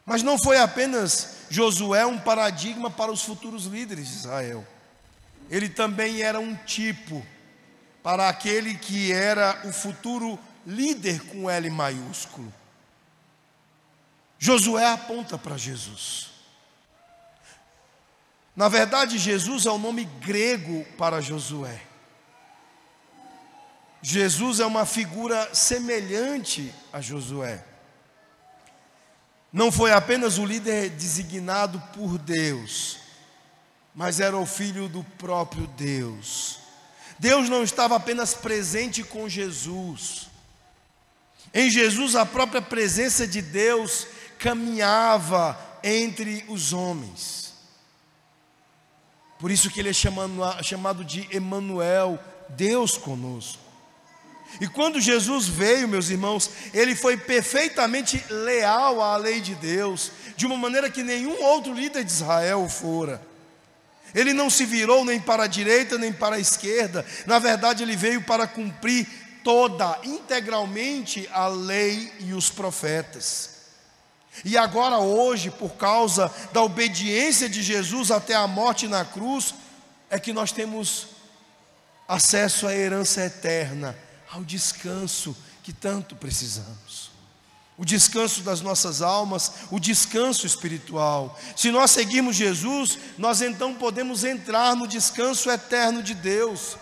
Mas 0.09 0.23
não 0.23 0.39
foi 0.39 0.57
apenas 0.57 1.37
Josué 1.51 2.07
um 2.07 2.19
paradigma 2.19 2.91
para 2.91 3.13
os 3.13 3.23
futuros 3.23 3.67
líderes 3.67 4.09
de 4.09 4.15
Israel. 4.15 4.67
Ele 5.51 5.69
também 5.69 6.23
era 6.23 6.41
um 6.41 6.57
tipo 6.57 7.25
para 8.03 8.27
aquele 8.27 8.75
que 8.75 9.13
era 9.13 9.61
o 9.67 9.73
futuro 9.73 10.39
líder 10.67 11.21
com 11.27 11.51
L 11.51 11.69
maiúsculo. 11.69 12.51
Josué 14.39 14.87
aponta 14.87 15.37
para 15.37 15.59
Jesus. 15.59 16.31
Na 18.57 18.69
verdade, 18.69 19.19
Jesus 19.19 19.67
é 19.67 19.71
o 19.71 19.77
nome 19.77 20.07
grego 20.23 20.87
para 20.97 21.21
Josué. 21.21 21.83
Jesus 24.01 24.59
é 24.59 24.65
uma 24.65 24.87
figura 24.87 25.55
semelhante 25.55 26.75
a 26.91 26.99
Josué. 26.99 27.68
Não 29.53 29.73
foi 29.73 29.93
apenas 29.93 30.39
o 30.39 30.45
líder 30.45 30.91
designado 30.91 31.83
por 31.95 32.19
Deus, 32.19 32.99
mas 33.95 34.21
era 34.21 34.37
o 34.37 34.47
filho 34.47 34.89
do 34.89 35.03
próprio 35.03 35.67
Deus. 35.69 36.59
Deus 37.19 37.49
não 37.49 37.63
estava 37.63 37.97
apenas 37.97 38.35
presente 38.35 39.03
com 39.03 39.29
Jesus, 39.29 40.29
em 41.53 41.71
Jesus, 41.71 42.15
a 42.15 42.27
própria 42.27 42.61
presença 42.61 43.27
de 43.27 43.41
Deus 43.41 44.07
caminhava 44.39 45.59
entre 45.83 46.45
os 46.49 46.73
homens. 46.73 47.55
Por 49.39 49.51
isso 49.51 49.71
que 49.71 49.81
ele 49.81 49.89
é 49.89 49.93
chamado, 49.93 50.33
chamado 50.63 51.05
de 51.05 51.27
Emanuel, 51.35 52.19
Deus 52.51 52.97
conosco. 52.97 53.63
E 54.61 54.67
quando 54.67 55.01
Jesus 55.01 55.47
veio, 55.47 55.87
meus 55.87 56.11
irmãos, 56.11 56.51
ele 56.73 56.97
foi 56.97 57.17
perfeitamente 57.17 58.25
leal 58.29 59.01
à 59.01 59.17
lei 59.17 59.41
de 59.41 59.55
Deus, 59.55 60.11
de 60.37 60.47
uma 60.47 60.57
maneira 60.57 60.91
que 60.91 61.03
nenhum 61.03 61.43
outro 61.43 61.73
líder 61.73 62.03
de 62.05 62.11
Israel 62.11 62.69
fora. 62.69 63.23
Ele 64.15 64.33
não 64.33 64.49
se 64.49 64.65
virou 64.65 65.05
nem 65.05 65.21
para 65.21 65.45
a 65.45 65.47
direita 65.47 65.99
nem 65.99 66.13
para 66.13 66.37
a 66.37 66.41
esquerda, 66.41 67.05
na 67.27 67.39
verdade, 67.39 67.83
ele 67.83 67.95
veio 67.95 68.23
para 68.23 68.47
cumprir 68.47 69.07
toda, 69.45 69.99
integralmente, 70.03 71.29
a 71.33 71.47
lei 71.47 72.13
e 72.21 72.33
os 72.33 72.51
profetas. 72.51 73.59
E 74.45 74.57
agora, 74.57 74.99
hoje, 74.99 75.51
por 75.51 75.71
causa 75.75 76.33
da 76.53 76.63
obediência 76.63 77.49
de 77.49 77.63
Jesus 77.63 78.11
até 78.11 78.35
a 78.35 78.47
morte 78.47 78.87
na 78.87 79.05
cruz, 79.05 79.55
é 80.11 80.19
que 80.19 80.33
nós 80.33 80.53
temos 80.53 81.09
acesso 82.07 82.67
à 82.67 82.75
herança 82.75 83.25
eterna, 83.25 83.97
ao 84.31 84.45
descanso 84.45 85.37
que 85.63 85.73
tanto 85.73 86.17
precisamos. 86.17 87.11
O 87.77 87.85
descanso 87.85 88.43
das 88.43 88.61
nossas 88.61 89.03
almas, 89.03 89.53
o 89.71 89.79
descanso 89.79 90.47
espiritual. 90.47 91.39
Se 91.57 91.71
nós 91.71 91.93
seguirmos 91.93 92.35
Jesus, 92.35 92.99
nós 93.17 93.41
então 93.41 93.75
podemos 93.75 94.25
entrar 94.25 94.75
no 94.75 94.87
descanso 94.87 95.49
eterno 95.49 96.03
de 96.03 96.15
Deus. 96.15 96.77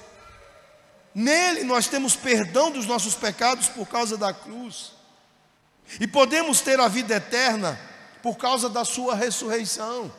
Nele 1.15 1.65
nós 1.65 1.87
temos 1.87 2.17
perdão 2.17 2.71
dos 2.71 2.87
nossos 2.87 3.15
pecados 3.15 3.69
por 3.69 3.87
causa 3.87 4.17
da 4.17 4.33
cruz. 4.33 4.93
E 6.01 6.07
podemos 6.07 6.61
ter 6.61 6.81
a 6.81 6.89
vida 6.89 7.15
eterna 7.15 7.79
por 8.23 8.37
causa 8.37 8.69
da 8.69 8.85
sua 8.85 9.15
ressurreição. 9.15 10.11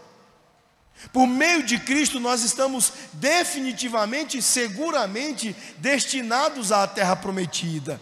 Por 1.14 1.28
meio 1.28 1.64
de 1.64 1.80
Cristo 1.80 2.20
nós 2.20 2.44
estamos 2.44 2.92
definitivamente 3.14 4.42
seguramente 4.42 5.56
destinados 5.78 6.72
à 6.72 6.88
terra 6.88 7.16
prometida. 7.16 8.02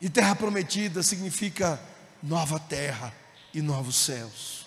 E 0.00 0.08
terra 0.08 0.34
prometida 0.34 1.02
significa 1.02 1.80
nova 2.22 2.58
terra 2.58 3.12
e 3.52 3.60
novos 3.60 3.96
céus. 3.96 4.60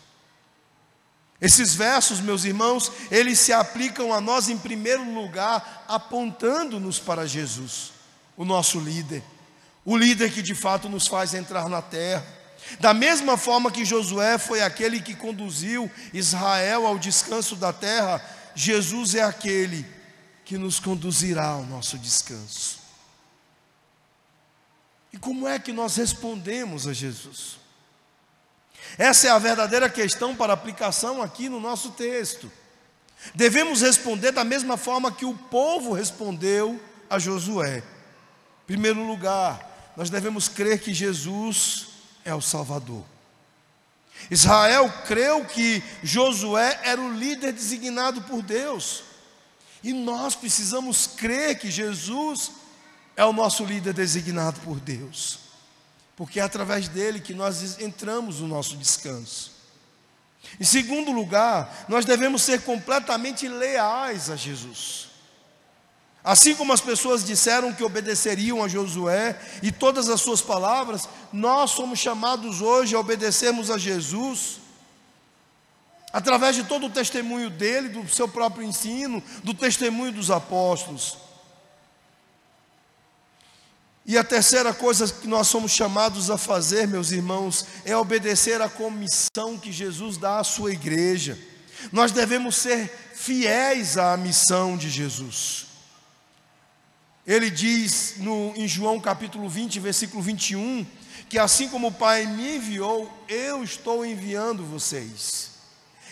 Esses 1.43 1.75
versos, 1.75 2.21
meus 2.21 2.45
irmãos, 2.45 2.91
eles 3.11 3.37
se 3.37 3.51
aplicam 3.51 4.13
a 4.13 4.21
nós 4.21 4.47
em 4.47 4.57
primeiro 4.57 5.03
lugar, 5.13 5.83
apontando-nos 5.89 6.99
para 6.99 7.27
Jesus, 7.27 7.91
o 8.37 8.45
nosso 8.45 8.79
líder, 8.79 9.21
o 9.83 9.97
líder 9.97 10.31
que 10.31 10.41
de 10.41 10.55
fato 10.55 10.87
nos 10.87 11.05
faz 11.05 11.33
entrar 11.33 11.67
na 11.67 11.81
terra. 11.81 12.25
Da 12.79 12.93
mesma 12.93 13.37
forma 13.37 13.71
que 13.71 13.85
Josué 13.85 14.37
foi 14.37 14.61
aquele 14.61 15.01
que 15.01 15.15
conduziu 15.15 15.91
Israel 16.13 16.85
ao 16.87 16.97
descanso 16.97 17.55
da 17.55 17.71
terra, 17.71 18.23
Jesus 18.55 19.15
é 19.15 19.23
aquele 19.23 19.85
que 20.45 20.57
nos 20.57 20.79
conduzirá 20.79 21.45
ao 21.45 21.63
nosso 21.63 21.97
descanso. 21.97 22.79
E 25.11 25.17
como 25.17 25.47
é 25.47 25.59
que 25.59 25.71
nós 25.71 25.95
respondemos 25.95 26.87
a 26.87 26.93
Jesus? 26.93 27.57
Essa 28.97 29.27
é 29.27 29.29
a 29.29 29.39
verdadeira 29.39 29.89
questão 29.89 30.35
para 30.35 30.53
aplicação 30.53 31.21
aqui 31.21 31.47
no 31.47 31.59
nosso 31.59 31.91
texto. 31.91 32.51
Devemos 33.33 33.81
responder 33.81 34.31
da 34.31 34.43
mesma 34.43 34.75
forma 34.75 35.11
que 35.11 35.25
o 35.25 35.35
povo 35.35 35.93
respondeu 35.93 36.81
a 37.09 37.17
Josué. 37.19 37.77
Em 37.77 38.67
primeiro 38.67 39.05
lugar, 39.05 39.93
nós 39.95 40.09
devemos 40.09 40.47
crer 40.47 40.79
que 40.79 40.93
Jesus 40.93 41.92
é 42.23 42.33
o 42.33 42.41
Salvador. 42.41 43.03
Israel 44.29 44.91
creu 45.05 45.43
que 45.45 45.83
Josué 46.01 46.79
era 46.83 47.01
o 47.01 47.13
líder 47.13 47.51
designado 47.51 48.21
por 48.23 48.41
Deus. 48.41 49.03
E 49.83 49.91
nós 49.91 50.35
precisamos 50.35 51.07
crer 51.07 51.59
que 51.59 51.69
Jesus 51.69 52.51
é 53.15 53.25
o 53.25 53.33
nosso 53.33 53.65
líder 53.65 53.93
designado 53.93 54.59
por 54.61 54.79
Deus 54.79 55.43
porque 56.15 56.39
é 56.39 56.43
através 56.43 56.87
dele 56.87 57.19
que 57.19 57.33
nós 57.33 57.79
entramos 57.79 58.39
no 58.39 58.47
nosso 58.47 58.77
descanso. 58.77 59.51
Em 60.59 60.63
segundo 60.63 61.11
lugar, 61.11 61.85
nós 61.87 62.05
devemos 62.05 62.41
ser 62.41 62.61
completamente 62.61 63.47
leais 63.47 64.29
a 64.29 64.35
Jesus. 64.35 65.09
Assim 66.23 66.55
como 66.55 66.71
as 66.71 66.79
pessoas 66.79 67.25
disseram 67.25 67.73
que 67.73 67.83
obedeceriam 67.83 68.63
a 68.63 68.67
Josué 68.69 69.37
e 69.61 69.71
todas 69.71 70.07
as 70.07 70.21
suas 70.21 70.41
palavras, 70.41 71.09
nós 71.33 71.71
somos 71.71 71.99
chamados 71.99 72.61
hoje 72.61 72.95
a 72.95 72.99
obedecermos 72.99 73.69
a 73.69 73.77
Jesus 73.77 74.61
através 76.13 76.55
de 76.55 76.63
todo 76.63 76.85
o 76.85 76.89
testemunho 76.91 77.49
dele, 77.49 77.89
do 77.89 78.07
seu 78.07 78.27
próprio 78.27 78.63
ensino, 78.63 79.21
do 79.43 79.53
testemunho 79.53 80.13
dos 80.13 80.29
apóstolos. 80.31 81.17
E 84.05 84.17
a 84.17 84.23
terceira 84.23 84.73
coisa 84.73 85.11
que 85.11 85.27
nós 85.27 85.47
somos 85.47 85.71
chamados 85.71 86.29
a 86.29 86.37
fazer, 86.37 86.87
meus 86.87 87.11
irmãos, 87.11 87.65
é 87.83 87.97
obedecer 87.97 88.61
à 88.61 88.69
comissão 88.69 89.57
que 89.57 89.71
Jesus 89.71 90.17
dá 90.17 90.39
à 90.39 90.43
sua 90.43 90.71
igreja. 90.71 91.37
Nós 91.91 92.11
devemos 92.11 92.55
ser 92.55 92.89
fiéis 93.13 93.97
à 93.97 94.15
missão 94.15 94.77
de 94.77 94.89
Jesus. 94.89 95.72
Ele 97.25 97.49
diz 97.49 98.15
no, 98.17 98.53
em 98.55 98.67
João 98.67 98.99
capítulo 98.99 99.47
20, 99.47 99.79
versículo 99.79 100.21
21, 100.21 100.85
que 101.29 101.39
assim 101.39 101.69
como 101.69 101.87
o 101.87 101.91
Pai 101.91 102.25
me 102.25 102.57
enviou, 102.57 103.09
eu 103.29 103.63
estou 103.63 104.05
enviando 104.05 104.65
vocês. 104.65 105.51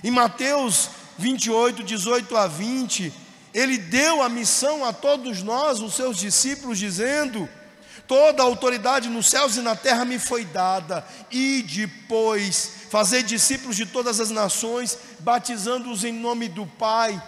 Em 0.04 0.10
Mateus 0.10 0.90
28, 1.18 1.84
18 1.84 2.38
a 2.38 2.48
20, 2.48 3.14
ele 3.54 3.78
deu 3.78 4.22
a 4.24 4.30
missão 4.30 4.86
a 4.86 4.94
todos 4.94 5.44
nós, 5.44 5.82
os 5.82 5.96
seus 5.96 6.16
discípulos, 6.18 6.80
dizendo: 6.80 7.48
Toda 8.08 8.42
a 8.42 8.46
autoridade 8.46 9.10
nos 9.10 9.30
céus 9.30 9.58
e 9.58 9.62
na 9.62 9.76
terra 9.76 10.06
me 10.06 10.18
foi 10.18 10.46
dada, 10.46 11.06
e 11.30 11.62
depois 11.64 12.72
fazer 12.90 13.24
discípulos 13.24 13.76
de 13.76 13.86
todas 13.86 14.22
as 14.22 14.30
nações, 14.30 14.98
batizando-os 15.20 16.06
em 16.06 16.14
nome 16.14 16.48
do 16.48 16.66
Pai, 16.66 17.22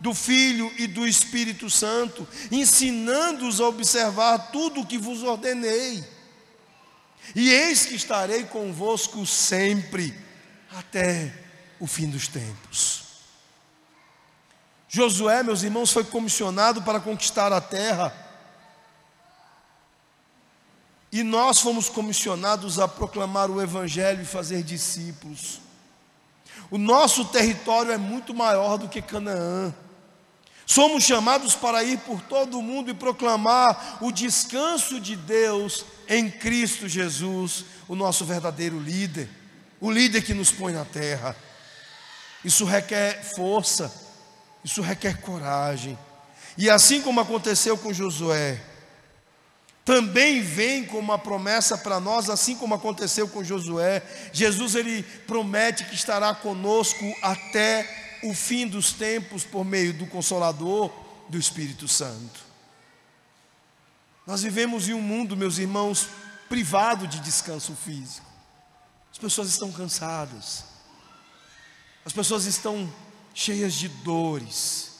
do 0.00 0.14
Filho 0.14 0.72
e 0.78 0.86
do 0.86 1.06
Espírito 1.06 1.68
Santo, 1.68 2.26
ensinando-os 2.50 3.60
a 3.60 3.66
observar 3.66 4.50
tudo 4.52 4.80
o 4.80 4.86
que 4.86 4.96
vos 4.96 5.22
ordenei. 5.22 6.04
E 7.34 7.50
eis 7.50 7.86
que 7.86 7.94
estarei 7.94 8.44
convosco 8.44 9.26
sempre, 9.26 10.14
até 10.70 11.32
o 11.80 11.86
fim 11.86 12.08
dos 12.08 12.28
tempos. 12.28 13.02
Josué, 14.88 15.42
meus 15.42 15.62
irmãos, 15.62 15.92
foi 15.92 16.04
comissionado 16.04 16.82
para 16.82 17.00
conquistar 17.00 17.52
a 17.52 17.60
terra. 17.60 18.14
E 21.12 21.22
nós 21.22 21.60
fomos 21.60 21.88
comissionados 21.88 22.78
a 22.78 22.86
proclamar 22.86 23.50
o 23.50 23.60
Evangelho 23.60 24.22
e 24.22 24.26
fazer 24.26 24.62
discípulos. 24.62 25.60
O 26.70 26.78
nosso 26.78 27.24
território 27.26 27.92
é 27.92 27.98
muito 27.98 28.34
maior 28.34 28.76
do 28.78 28.88
que 28.88 29.02
Canaã. 29.02 29.74
Somos 30.68 31.02
chamados 31.02 31.54
para 31.54 31.82
ir 31.82 31.96
por 32.00 32.20
todo 32.20 32.58
o 32.58 32.62
mundo 32.62 32.90
e 32.90 32.94
proclamar 32.94 34.00
o 34.02 34.12
descanso 34.12 35.00
de 35.00 35.16
Deus 35.16 35.82
em 36.06 36.30
Cristo 36.30 36.86
Jesus, 36.86 37.64
o 37.88 37.96
nosso 37.96 38.22
verdadeiro 38.26 38.78
líder, 38.78 39.30
o 39.80 39.90
líder 39.90 40.20
que 40.20 40.34
nos 40.34 40.50
põe 40.50 40.74
na 40.74 40.84
terra. 40.84 41.34
Isso 42.44 42.66
requer 42.66 43.24
força, 43.34 43.90
isso 44.62 44.82
requer 44.82 45.22
coragem. 45.22 45.98
E 46.58 46.68
assim 46.68 47.00
como 47.00 47.18
aconteceu 47.18 47.78
com 47.78 47.90
Josué, 47.90 48.60
também 49.86 50.42
vem 50.42 50.84
com 50.84 50.98
uma 50.98 51.18
promessa 51.18 51.78
para 51.78 51.98
nós, 51.98 52.28
assim 52.28 52.54
como 52.54 52.74
aconteceu 52.74 53.26
com 53.26 53.42
Josué. 53.42 54.02
Jesus 54.34 54.74
ele 54.74 55.02
promete 55.26 55.84
que 55.84 55.94
estará 55.94 56.34
conosco 56.34 57.06
até 57.22 58.07
o 58.22 58.34
fim 58.34 58.66
dos 58.66 58.92
tempos 58.92 59.44
por 59.44 59.64
meio 59.64 59.92
do 59.92 60.06
Consolador, 60.06 60.90
do 61.28 61.38
Espírito 61.38 61.86
Santo. 61.86 62.40
Nós 64.26 64.42
vivemos 64.42 64.88
em 64.88 64.94
um 64.94 65.00
mundo, 65.00 65.36
meus 65.36 65.58
irmãos, 65.58 66.08
privado 66.48 67.06
de 67.06 67.20
descanso 67.20 67.74
físico. 67.74 68.26
As 69.10 69.18
pessoas 69.18 69.48
estão 69.48 69.72
cansadas. 69.72 70.64
As 72.04 72.12
pessoas 72.12 72.44
estão 72.44 72.92
cheias 73.34 73.74
de 73.74 73.88
dores. 73.88 74.92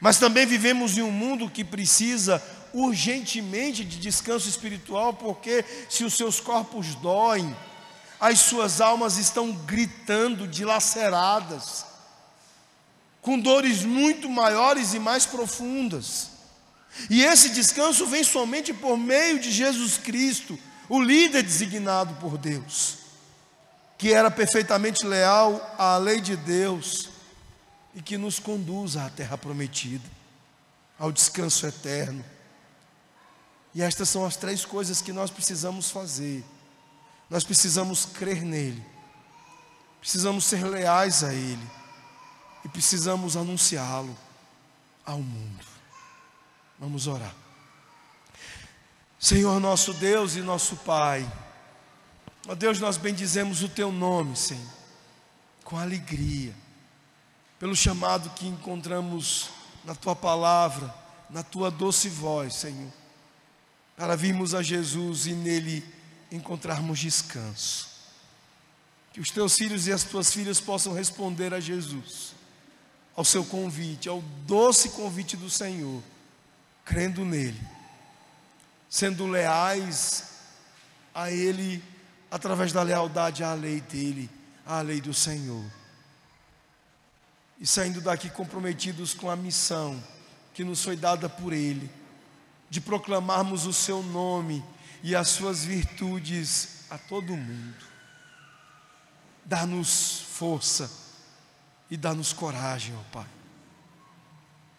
Mas 0.00 0.18
também 0.18 0.46
vivemos 0.46 0.96
em 0.96 1.02
um 1.02 1.10
mundo 1.10 1.50
que 1.50 1.62
precisa 1.62 2.42
urgentemente 2.72 3.84
de 3.84 3.98
descanso 3.98 4.48
espiritual, 4.48 5.12
porque 5.14 5.64
se 5.88 6.04
os 6.04 6.14
seus 6.14 6.40
corpos 6.40 6.94
doem, 6.96 7.54
as 8.18 8.40
suas 8.40 8.80
almas 8.80 9.16
estão 9.18 9.52
gritando, 9.52 10.46
dilaceradas, 10.46 11.86
com 13.22 13.38
dores 13.38 13.82
muito 13.82 14.28
maiores 14.28 14.94
e 14.94 14.98
mais 14.98 15.26
profundas. 15.26 16.30
E 17.08 17.22
esse 17.22 17.50
descanso 17.50 18.06
vem 18.06 18.24
somente 18.24 18.72
por 18.72 18.96
meio 18.96 19.38
de 19.38 19.50
Jesus 19.50 19.98
Cristo, 19.98 20.58
o 20.88 21.00
líder 21.00 21.42
designado 21.42 22.14
por 22.14 22.36
Deus, 22.36 22.96
que 23.96 24.12
era 24.12 24.30
perfeitamente 24.30 25.06
leal 25.06 25.74
à 25.78 25.96
lei 25.98 26.20
de 26.20 26.36
Deus 26.36 27.08
e 27.94 28.02
que 28.02 28.16
nos 28.16 28.38
conduz 28.38 28.96
à 28.96 29.08
terra 29.08 29.38
prometida, 29.38 30.08
ao 30.98 31.12
descanso 31.12 31.66
eterno. 31.66 32.24
E 33.74 33.82
estas 33.82 34.08
são 34.08 34.24
as 34.24 34.36
três 34.36 34.64
coisas 34.64 35.00
que 35.00 35.12
nós 35.12 35.30
precisamos 35.30 35.90
fazer. 35.90 36.44
Nós 37.28 37.44
precisamos 37.44 38.04
crer 38.04 38.42
nele, 38.42 38.84
precisamos 40.00 40.44
ser 40.44 40.64
leais 40.64 41.22
a 41.22 41.32
ele 41.32 41.79
e 42.64 42.68
precisamos 42.68 43.36
anunciá-lo 43.36 44.16
ao 45.04 45.18
mundo. 45.18 45.66
Vamos 46.78 47.06
orar. 47.06 47.34
Senhor 49.18 49.60
nosso 49.60 49.92
Deus 49.94 50.34
e 50.36 50.40
nosso 50.40 50.76
Pai, 50.76 51.30
ó 52.48 52.54
Deus, 52.54 52.80
nós 52.80 52.96
bendizemos 52.96 53.62
o 53.62 53.68
Teu 53.68 53.92
nome, 53.92 54.34
Senhor, 54.36 54.72
com 55.62 55.78
alegria, 55.78 56.54
pelo 57.58 57.76
chamado 57.76 58.30
que 58.30 58.46
encontramos 58.46 59.50
na 59.84 59.94
Tua 59.94 60.16
palavra, 60.16 60.94
na 61.28 61.42
Tua 61.42 61.70
doce 61.70 62.08
voz, 62.08 62.54
Senhor 62.54 63.00
para 64.00 64.16
virmos 64.16 64.54
a 64.54 64.62
Jesus 64.62 65.26
e 65.26 65.34
nele 65.34 65.84
encontrarmos 66.32 66.98
descanso. 66.98 67.86
Que 69.12 69.20
os 69.20 69.30
teus 69.30 69.54
filhos 69.54 69.86
e 69.86 69.92
as 69.92 70.04
tuas 70.04 70.32
filhas 70.32 70.58
possam 70.58 70.94
responder 70.94 71.52
a 71.52 71.60
Jesus, 71.60 72.32
ao 73.20 73.24
seu 73.24 73.44
convite, 73.44 74.08
ao 74.08 74.22
doce 74.46 74.88
convite 74.88 75.36
do 75.36 75.50
Senhor, 75.50 76.02
crendo 76.86 77.22
nele, 77.22 77.60
sendo 78.88 79.26
leais 79.26 80.24
a 81.14 81.30
Ele 81.30 81.84
através 82.30 82.72
da 82.72 82.82
lealdade 82.82 83.44
à 83.44 83.52
lei 83.52 83.82
dele, 83.82 84.30
à 84.64 84.80
lei 84.80 85.02
do 85.02 85.12
Senhor. 85.12 85.62
E 87.58 87.66
saindo 87.66 88.00
daqui 88.00 88.30
comprometidos 88.30 89.12
com 89.12 89.28
a 89.28 89.36
missão 89.36 90.02
que 90.54 90.64
nos 90.64 90.82
foi 90.82 90.96
dada 90.96 91.28
por 91.28 91.52
Ele 91.52 91.90
de 92.70 92.80
proclamarmos 92.80 93.66
o 93.66 93.72
seu 93.74 94.02
nome 94.02 94.64
e 95.02 95.14
as 95.14 95.28
suas 95.28 95.62
virtudes 95.62 96.86
a 96.88 96.96
todo 96.96 97.36
mundo. 97.36 97.84
Dá-nos 99.44 100.20
força 100.22 101.09
e 101.90 101.96
dá-nos 101.96 102.32
coragem, 102.32 102.94
ó 102.96 103.02
Pai. 103.12 103.26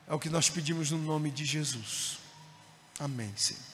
É 0.07 0.13
o 0.13 0.19
que 0.19 0.29
nós 0.29 0.49
pedimos 0.49 0.91
no 0.91 0.97
nome 0.97 1.29
de 1.29 1.45
Jesus. 1.45 2.19
Amém, 2.99 3.31
Senhor. 3.35 3.70